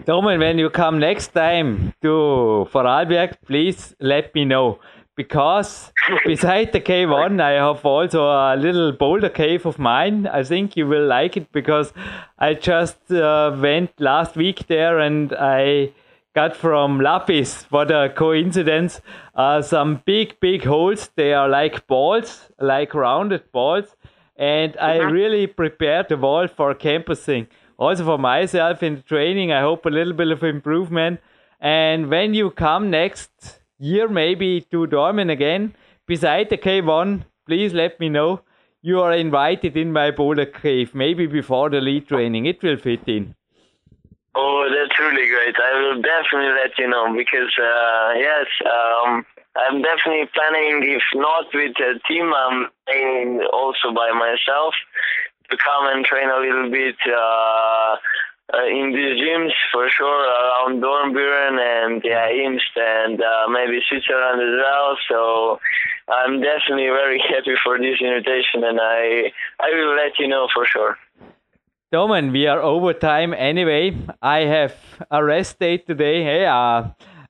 [0.05, 4.79] Domen, when you come next time to Vorarlberg, please let me know
[5.15, 5.91] because
[6.25, 10.27] beside the cave one, I have also a little boulder cave of mine.
[10.27, 11.93] I think you will like it because
[12.39, 15.93] I just uh, went last week there and I
[16.33, 19.01] got from Lapis, what a coincidence,
[19.35, 21.09] uh, some big, big holes.
[21.15, 23.95] They are like balls, like rounded balls.
[24.35, 25.11] And I mm-hmm.
[25.11, 27.47] really prepared the wall for campusing.
[27.77, 31.19] Also for myself in the training, I hope a little bit of improvement.
[31.59, 35.75] And when you come next year maybe to Dormen again
[36.07, 38.41] beside the K1, please let me know.
[38.85, 42.45] you are invited in my boulder cave, maybe before the lead training.
[42.45, 43.33] It will fit in.
[44.35, 45.55] Oh, that's really great.
[45.61, 49.25] I will definitely let you know because, uh, yes, um,
[49.55, 54.73] I'm definitely planning, if not with a team, I'm playing also by myself
[55.51, 57.95] to come and train a little bit uh,
[58.53, 64.41] uh, in these gyms for sure around Dornbirn and yeah, Imst and uh, maybe Switzerland
[64.41, 64.97] as well.
[65.09, 65.59] So
[66.09, 70.65] I'm definitely very happy for this invitation and I I will let you know for
[70.65, 70.97] sure.
[71.93, 73.95] Domen, we are over time anyway.
[74.19, 74.73] I have
[75.11, 76.23] a rest day today.
[76.23, 76.85] Hey, uh,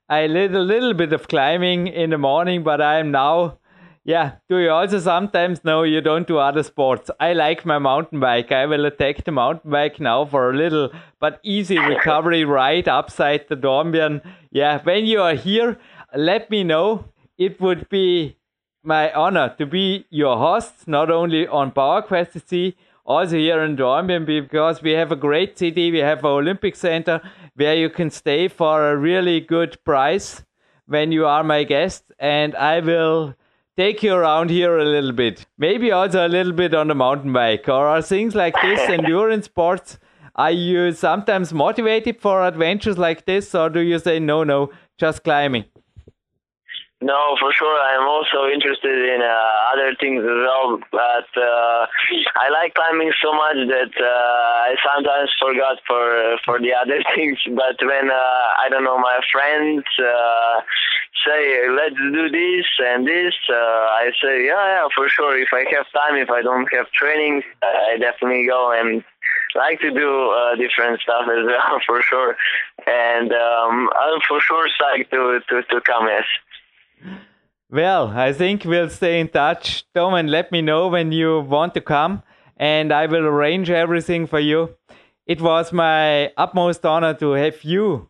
[0.08, 3.58] I did a little bit of climbing in the morning, but I am now.
[4.06, 7.12] Yeah, do you also sometimes know you don't do other sports?
[7.20, 8.54] I like my mountain bike.
[8.54, 13.50] I will attack the mountain bike now for a little but easy recovery ride upside
[13.50, 14.22] the Dornbirn.
[14.50, 15.78] Yeah, when you are here,
[16.16, 17.04] let me know.
[17.38, 18.38] It would be
[18.82, 23.76] my honor to be your host, not only on Power PowerQuest C, also here in
[23.76, 25.92] Dornbirn because we have a great city.
[25.92, 27.22] We have an Olympic Center
[27.56, 30.44] where you can stay for a really good price
[30.86, 33.36] when you are my guest, and I will
[33.78, 35.46] take you around here a little bit.
[35.58, 39.98] Maybe also a little bit on the mountain bike or things like this endurance sports.
[40.36, 45.24] Are you sometimes motivated for adventures like this, or do you say no, no, just
[45.24, 45.66] climbing?
[47.04, 47.76] No, for sure.
[47.84, 51.84] I'm also interested in uh, other things as well, but uh,
[52.40, 57.40] I like climbing so much that uh, I sometimes forgot for for the other things.
[57.52, 60.62] But when uh, I don't know my friends uh,
[61.28, 65.36] say let's do this and this, uh, I say yeah, yeah, for sure.
[65.38, 69.04] If I have time, if I don't have training, I definitely go and
[69.56, 72.38] like to do uh, different stuff as well for sure.
[72.88, 76.08] And um, I'm for sure psyched to to to come.
[76.08, 76.24] Yes.
[77.70, 79.86] Well, I think we'll stay in touch.
[79.96, 82.22] Tom, and let me know when you want to come,
[82.56, 84.76] and I will arrange everything for you.
[85.26, 88.10] It was my utmost honor to have you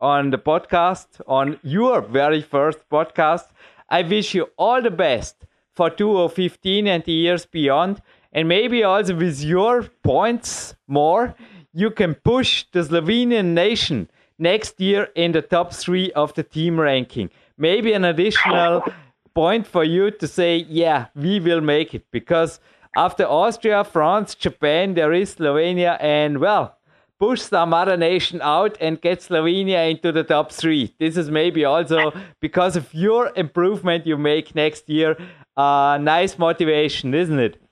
[0.00, 3.46] on the podcast, on your very first podcast.
[3.88, 8.02] I wish you all the best for 2015 and the years beyond.
[8.32, 11.34] And maybe also with your points more,
[11.72, 14.08] you can push the Slovenian nation
[14.38, 18.84] next year in the top three of the team ranking maybe an additional
[19.34, 22.06] point for you to say, yeah, we will make it.
[22.10, 22.60] Because
[22.96, 26.76] after Austria, France, Japan, there is Slovenia, and well,
[27.18, 30.94] push some other nation out and get Slovenia into the top three.
[30.98, 35.16] This is maybe also because of your improvement you make next year.
[35.56, 37.62] Uh, nice motivation, isn't it?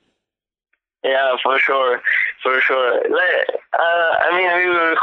[1.02, 2.00] Yeah, for sure,
[2.42, 3.00] for sure.
[3.72, 4.96] Uh, I mean, we will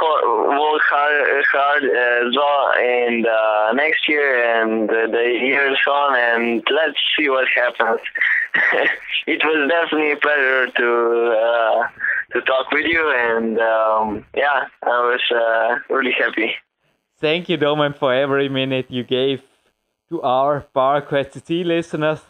[0.49, 1.83] work hard, hard
[2.35, 8.01] well in the next year and the years on, and let's see what happens.
[9.27, 10.87] it was definitely a pleasure to
[11.31, 11.87] uh,
[12.33, 16.53] to talk with you, and um, yeah, I was uh, really happy.
[17.19, 19.41] Thank you, Domen, for every minute you gave
[20.09, 20.65] to our
[21.45, 22.21] C listeners.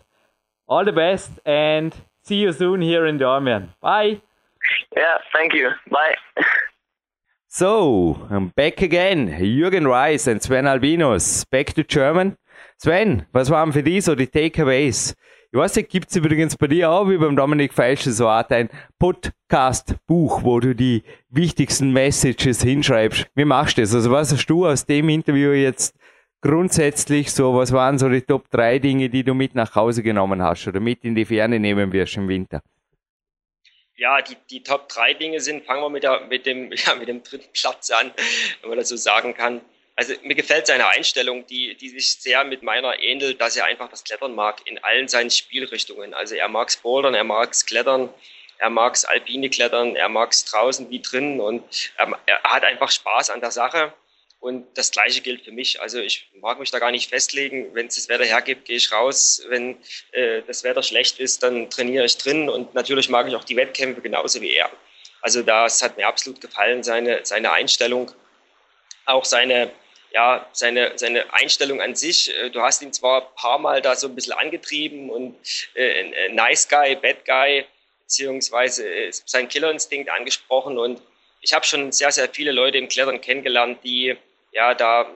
[0.67, 3.69] All the best, and see you soon here in Dornbirn.
[3.81, 4.21] Bye.
[4.95, 5.70] Yeah, thank you.
[5.89, 6.15] Bye.
[7.47, 9.30] So, I'm back again.
[9.39, 11.45] Jürgen Reis and Sven Albinus.
[11.45, 12.38] Back to German.
[12.78, 15.15] Sven, was waren für dich so die Takeaways?
[15.51, 18.51] Ich weiß nicht, gibt es übrigens bei dir auch wie beim Dominik Feischl so Art
[18.51, 23.28] ein Podcast-Buch, wo du die wichtigsten Messages hinschreibst?
[23.34, 23.95] Wie machst du das?
[23.95, 25.95] Also was hast du aus dem Interview jetzt
[26.41, 30.41] grundsätzlich so, was waren so die Top 3 Dinge, die du mit nach Hause genommen
[30.41, 32.61] hast oder mit in die Ferne nehmen wirst im Winter?
[33.97, 37.07] Ja, die, die Top 3 Dinge sind, fangen wir mit, der, mit, dem, ja, mit
[37.07, 38.11] dem dritten Platz an,
[38.61, 39.61] wenn man das so sagen kann.
[39.95, 43.89] Also mir gefällt seine Einstellung, die, die sich sehr mit meiner ähnelt, dass er einfach
[43.89, 46.13] das Klettern mag in allen seinen Spielrichtungen.
[46.13, 48.13] Also er mag es Bouldern, er mag es Klettern,
[48.59, 52.63] er mag es alpine Klettern, er mag es draußen wie drinnen und er, er hat
[52.63, 53.91] einfach Spaß an der Sache.
[54.47, 55.81] Und das Gleiche gilt für mich.
[55.81, 57.75] Also ich mag mich da gar nicht festlegen.
[57.75, 59.43] Wenn es das Wetter hergibt, gehe ich raus.
[59.49, 59.77] Wenn
[60.13, 62.49] äh, das Wetter schlecht ist, dann trainiere ich drin.
[62.49, 64.71] Und natürlich mag ich auch die Wettkämpfe genauso wie er.
[65.21, 68.09] Also das hat mir absolut gefallen, seine, seine Einstellung,
[69.05, 69.69] auch seine,
[70.13, 72.33] ja, seine, seine Einstellung an sich.
[72.33, 75.35] Äh, du hast ihn zwar ein paar Mal da so ein bisschen angetrieben und
[75.73, 77.65] äh, Nice Guy, Bad Guy,
[78.03, 81.01] beziehungsweise äh, seinen Killerinstinkt angesprochen und
[81.41, 84.17] ich habe schon sehr, sehr viele Leute im Klettern kennengelernt, die
[84.57, 85.07] ja da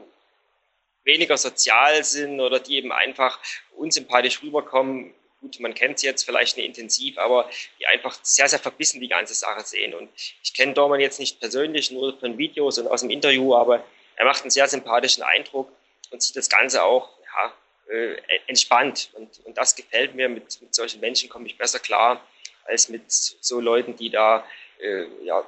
[1.03, 3.39] weniger sozial sind oder die eben einfach
[3.75, 5.13] unsympathisch rüberkommen.
[5.41, 9.07] Gut, man kennt sie jetzt vielleicht nicht intensiv, aber die einfach sehr, sehr verbissen die
[9.07, 9.95] ganze Sache sehen.
[9.95, 10.09] Und
[10.43, 13.83] ich kenne Dorman jetzt nicht persönlich, nur von Videos und aus dem Interview, aber
[14.15, 15.71] er macht einen sehr sympathischen Eindruck
[16.11, 18.15] und sieht das Ganze auch ja, äh,
[18.45, 19.09] entspannt.
[19.13, 20.29] Und, und das gefällt mir.
[20.29, 22.23] Mit, mit solchen Menschen komme ich besser klar.
[22.65, 24.45] als mit so Leuten, die da
[24.79, 25.43] äh, ja,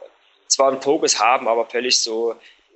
[0.48, 2.36] zwar einen Fokus haben, aber völlig so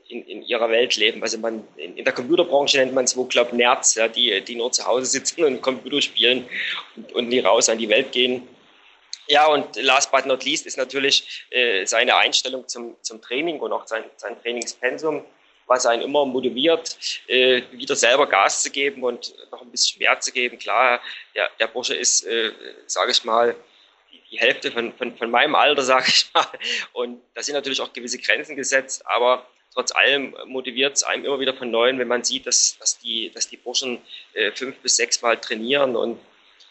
[0.10, 1.22] in, in ihrer Welt leben.
[1.22, 4.56] Also man in, in der Computerbranche nennt man es wo glaube Nerds, ja, die, die
[4.56, 6.48] nur zu Hause sitzen und Computer spielen
[6.96, 8.48] und, und nie raus an die Welt gehen.
[9.28, 13.74] Ja, und last but not least ist natürlich äh, seine Einstellung zum, zum Training und
[13.74, 15.26] auch sein, sein Trainingspensum,
[15.66, 16.98] was einen immer motiviert,
[17.28, 20.58] äh, wieder selber Gas zu geben und noch ein bisschen mehr zu geben.
[20.58, 21.02] Klar,
[21.36, 22.52] der, der Bursche ist, äh,
[22.86, 23.56] sage ich mal,
[24.32, 26.48] die, Hälfte von, von, von meinem Alter, sage ich mal.
[26.94, 29.46] Und da sind natürlich auch gewisse Grenzen gesetzt, aber
[29.78, 33.30] trotz allem motiviert es einem immer wieder von Neuem, wenn man sieht, dass, dass, die,
[33.32, 34.02] dass die Burschen
[34.34, 36.20] äh, fünf bis sechs Mal trainieren und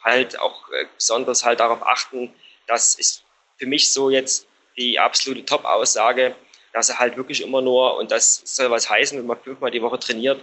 [0.03, 2.33] halt auch äh, besonders halt darauf achten,
[2.67, 3.23] das ist
[3.59, 6.35] für mich so jetzt die absolute Top-Aussage,
[6.73, 9.83] dass er halt wirklich immer nur, und das soll was heißen, wenn man fünfmal die
[9.83, 10.43] Woche trainiert,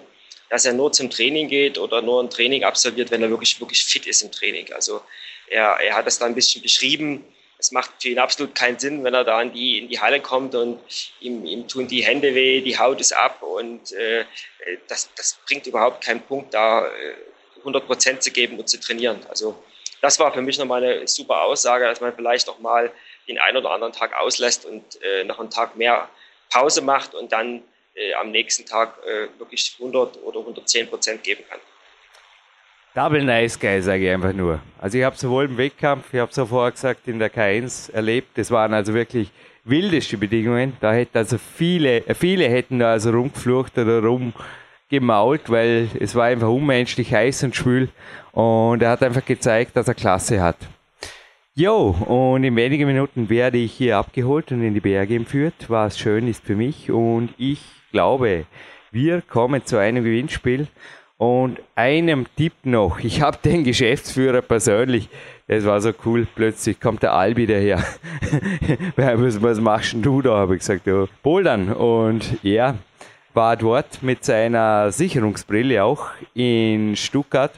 [0.50, 3.84] dass er nur zum Training geht oder nur ein Training absolviert, wenn er wirklich, wirklich
[3.84, 4.72] fit ist im Training.
[4.72, 5.02] Also
[5.48, 7.26] er, er hat das da ein bisschen beschrieben.
[7.64, 10.20] Es macht für ihn absolut keinen Sinn, wenn er da in die, in die Halle
[10.20, 10.82] kommt und
[11.22, 14.26] ihm, ihm tun die Hände weh, die Haut ist ab und äh,
[14.90, 16.90] das, das bringt überhaupt keinen Punkt, da äh,
[17.60, 19.26] 100 Prozent zu geben und zu trainieren.
[19.30, 19.56] Also
[20.02, 22.92] das war für mich nochmal eine super Aussage, dass man vielleicht auch mal
[23.30, 26.10] den einen oder anderen Tag auslässt und äh, noch einen Tag mehr
[26.52, 27.64] Pause macht und dann
[27.96, 31.62] äh, am nächsten Tag äh, wirklich 100 oder 110 Prozent geben kann.
[32.96, 34.60] Double Nice Guy, sage ich einfach nur.
[34.78, 38.38] Also ich habe sowohl im Wettkampf, ich habe es vorher gesagt, in der K1 erlebt.
[38.38, 39.32] Das waren also wirklich
[39.64, 40.74] wildeste Bedingungen.
[40.80, 44.34] Da hätten also viele, viele hätten da also rumgeflucht oder rum
[44.90, 47.90] gemault, weil es war einfach unmenschlich heiß und schwül
[48.32, 50.58] und er hat einfach gezeigt, dass er Klasse hat.
[51.56, 55.98] Jo, und in wenigen Minuten werde ich hier abgeholt und in die Berge entführt, was
[55.98, 57.60] schön ist für mich und ich
[57.92, 58.46] glaube,
[58.92, 60.68] wir kommen zu einem Gewinnspiel
[61.24, 63.00] und einem Tipp noch.
[63.00, 65.08] Ich habe den Geschäftsführer persönlich,
[65.48, 67.82] das war so cool, plötzlich kommt der Albi daher.
[68.98, 70.36] was, was machst du da?
[70.36, 71.72] Habe ich gesagt, ja, Bouldern.
[71.72, 72.76] Und er
[73.34, 77.58] war dort mit seiner Sicherungsbrille auch in Stuttgart.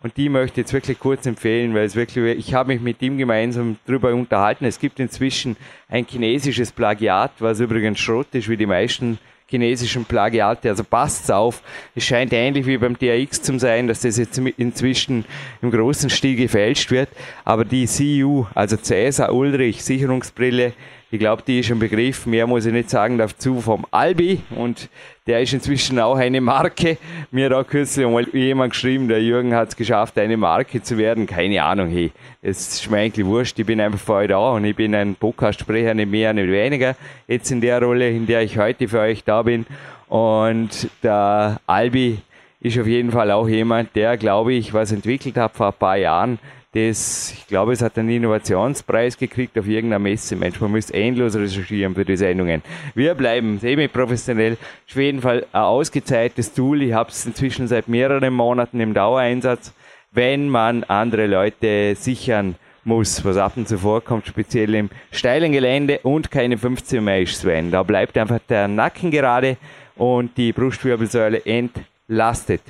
[0.00, 3.00] Und die möchte ich jetzt wirklich kurz empfehlen, weil es wirklich, ich habe mich mit
[3.00, 4.66] ihm gemeinsam darüber unterhalten.
[4.66, 5.56] Es gibt inzwischen
[5.88, 9.18] ein chinesisches Plagiat, was übrigens Schrott ist, wie die meisten
[9.48, 10.68] chinesischen Plagiate.
[10.68, 11.62] Also passt's auf.
[11.94, 15.24] Es scheint ähnlich wie beim DAX zu sein, dass das jetzt inzwischen
[15.62, 17.08] im großen Stil gefälscht wird.
[17.44, 20.74] Aber die CU, also Cäsar Ulrich Sicherungsbrille,
[21.10, 24.90] ich glaube, die ist ein Begriff, mehr muss ich nicht sagen dazu, vom Albi und
[25.26, 26.98] der ist inzwischen auch eine Marke.
[27.30, 30.98] Mir hat auch kürzlich mal jemand geschrieben, der Jürgen hat es geschafft, eine Marke zu
[30.98, 31.26] werden.
[31.26, 34.64] Keine Ahnung, hey, es ist mir eigentlich wurscht, ich bin einfach für euch da und
[34.66, 36.94] ich bin ein Podcast-Sprecher, nicht mehr, nicht weniger,
[37.26, 39.64] jetzt in der Rolle, in der ich heute für euch da bin.
[40.08, 42.18] Und der Albi
[42.60, 45.96] ist auf jeden Fall auch jemand, der, glaube ich, was entwickelt hat vor ein paar
[45.96, 46.38] Jahren,
[46.72, 50.36] das, ich glaube, es hat einen Innovationspreis gekriegt auf irgendeiner Messe.
[50.36, 52.62] Mensch, man müsste endlos recherchieren für die Sendungen.
[52.94, 54.58] Wir bleiben semi-professionell.
[54.86, 56.82] Auf jeden Fall ein ausgezeichnetes Tool.
[56.82, 59.72] Ich habe es inzwischen seit mehreren Monaten im Dauereinsatz.
[60.12, 66.00] Wenn man andere Leute sichern muss, was ab und zu vorkommt, speziell im steilen Gelände
[66.02, 67.70] und keine 15 mehr ist, Sven.
[67.70, 69.56] Da bleibt einfach der Nacken gerade
[69.96, 72.62] und die Brustwirbelsäule entlastet.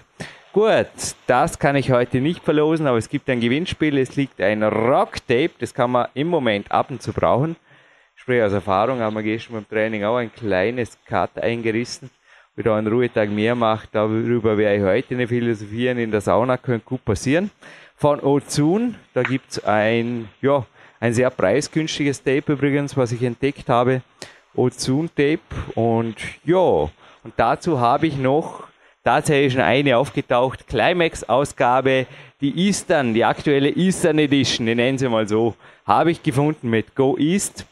[0.59, 3.97] Gut, das kann ich heute nicht verlosen, aber es gibt ein Gewinnspiel.
[3.97, 7.55] Es liegt ein Rock-Tape, das kann man im Moment ab und zu brauchen.
[8.17, 12.11] Sprich aus Erfahrung haben wir gestern beim Training auch ein kleines Cut eingerissen.
[12.57, 15.97] Wer da einen Ruhetag mehr macht, darüber werde ich heute eine philosophieren.
[15.97, 17.53] In der Sauna könnte gut passieren.
[17.95, 20.67] Von Ozun, da gibt es ein, ja,
[20.99, 24.03] ein sehr preisgünstiges Tape übrigens, was ich entdeckt habe.
[24.57, 25.39] Ozun Tape
[25.77, 28.67] und ja, und dazu habe ich noch
[29.09, 30.67] tatsächlich schon eine aufgetaucht.
[30.67, 32.07] Climax-Ausgabe,
[32.43, 35.55] die Eastern, die aktuelle Eastern Edition, die nennen sie mal so,
[35.87, 37.65] habe ich gefunden mit Go East.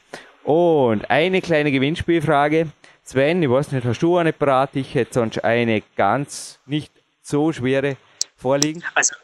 [0.45, 2.69] Und eine kleine Gewinnspielfrage.
[3.03, 4.71] Sven, ich weiß nicht, hast du eine parat?
[4.77, 7.97] Ich hätte sonst eine ganz nicht so schwere
[8.37, 8.83] vorliegen.
[8.95, 9.15] Also,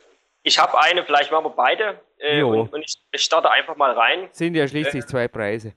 [0.43, 1.99] ich habe eine, vielleicht machen wir beide.
[2.19, 4.29] Äh, und, und ich, ich, starte einfach mal rein.
[4.33, 5.73] Sind ja schließlich äh, zwei Preise.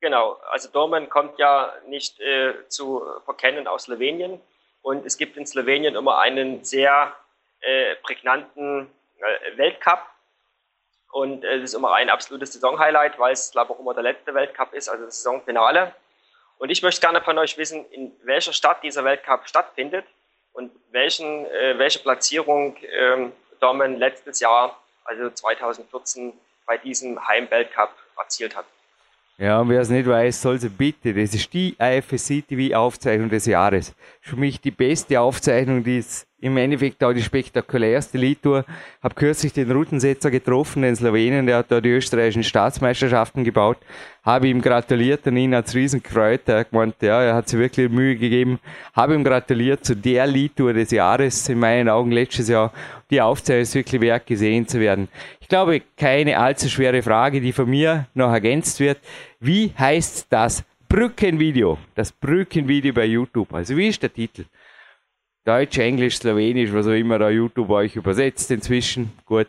[0.00, 4.40] Genau, also Dorman kommt ja nicht äh, zu verkennen aus Slowenien.
[4.82, 7.14] Und es gibt in Slowenien immer einen sehr
[7.60, 10.06] äh, prägnanten äh, Weltcup.
[11.12, 14.02] Und es äh, ist immer ein absolutes Saisonhighlight, weil es, glaube ich, auch immer der
[14.02, 15.94] letzte Weltcup ist, also das Saisonfinale.
[16.58, 20.06] Und ich möchte gerne von euch wissen, in welcher Stadt dieser Weltcup stattfindet
[20.52, 26.32] und welchen, äh, welche Platzierung ähm, Dormen letztes Jahr, also 2014,
[26.66, 28.66] bei diesem Heimweltcup erzielt hat.
[29.38, 33.28] Ja, und wer es nicht weiß, soll sie bitte, das ist die IFSC TV Aufzeichnung
[33.28, 33.94] des Jahres.
[34.20, 38.64] Für mich die beste Aufzeichnung, die es im Endeffekt auch die spektakulärste Leadtour.
[39.00, 43.78] Habe kürzlich den Routensetzer getroffen, den Slowenen, der hat da die österreichischen Staatsmeisterschaften gebaut.
[44.24, 46.42] Habe ihm gratuliert und ihn als riesen gefreut.
[46.46, 48.58] Er hat gemeint, ja, er hat sich wirklich Mühe gegeben.
[48.92, 52.72] Habe ihm gratuliert zu der Leadtour des Jahres, in meinen Augen letztes Jahr.
[53.10, 55.06] Die Aufzeichnung ist wirklich wert, gesehen zu werden.
[55.40, 58.98] Ich glaube, keine allzu schwere Frage, die von mir noch ergänzt wird.
[59.38, 61.78] Wie heißt das Brückenvideo?
[61.94, 63.54] Das Brückenvideo bei YouTube.
[63.54, 64.44] Also wie ist der Titel?
[65.44, 69.12] Deutsch, Englisch, Slowenisch, was auch immer da YouTube euch übersetzt inzwischen.
[69.26, 69.48] Gut.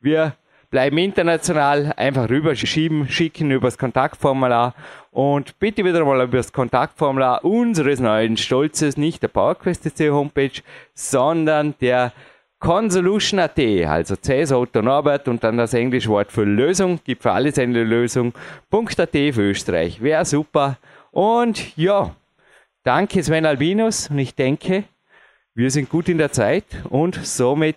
[0.00, 0.34] Wir
[0.70, 4.74] bleiben international, einfach rüberschieben, schicken übers Kontaktformular
[5.10, 10.62] und bitte wieder mal über das Kontaktformular unseres neuen Stolzes, nicht der PowerQuest.de Homepage,
[10.94, 12.12] sondern der
[12.60, 17.58] Consolution.at, also CS Otto Norbert und dann das englische Wort für Lösung, gibt für alles
[17.58, 18.34] eine Lösung,
[18.70, 20.02] .at für Österreich.
[20.02, 20.76] Wäre super.
[21.10, 22.14] Und ja,
[22.84, 24.84] danke Sven Albinus und ich denke,
[25.60, 27.76] wir sind gut in der Zeit und somit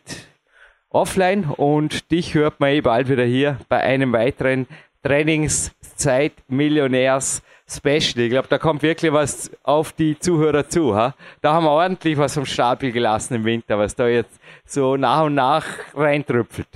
[0.90, 4.68] offline und dich hört man eh bald wieder hier bei einem weiteren
[5.04, 8.24] Trainingszeit Millionärs Special.
[8.24, 10.96] Ich glaube, da kommt wirklich was auf die Zuhörer zu.
[10.96, 11.14] Ha?
[11.42, 15.24] Da haben wir ordentlich was vom Stapel gelassen im Winter, was da jetzt so nach
[15.24, 16.70] und nach reintrüpfelt.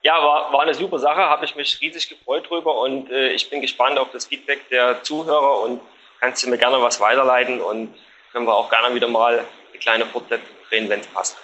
[0.00, 3.50] Ja, war, war eine super Sache, habe ich mich riesig gefreut drüber und äh, ich
[3.50, 5.82] bin gespannt auf das Feedback der Zuhörer und
[6.20, 7.94] kannst du mir gerne was weiterleiten und
[8.32, 9.44] können wir auch gerne wieder mal
[9.74, 11.36] eine kleine Fortsetzung drehen, wenn es passt.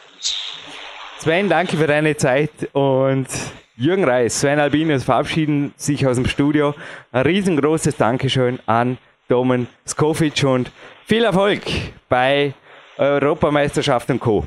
[1.18, 3.26] Sven, danke für deine Zeit und
[3.76, 6.74] Jürgen Reis, Sven Albinus verabschieden sich aus dem Studio.
[7.12, 8.98] Ein riesengroßes Dankeschön an
[9.28, 10.70] Domen Skovic und
[11.06, 11.62] viel Erfolg
[12.08, 12.54] bei
[12.96, 14.46] Europameisterschaft und Co.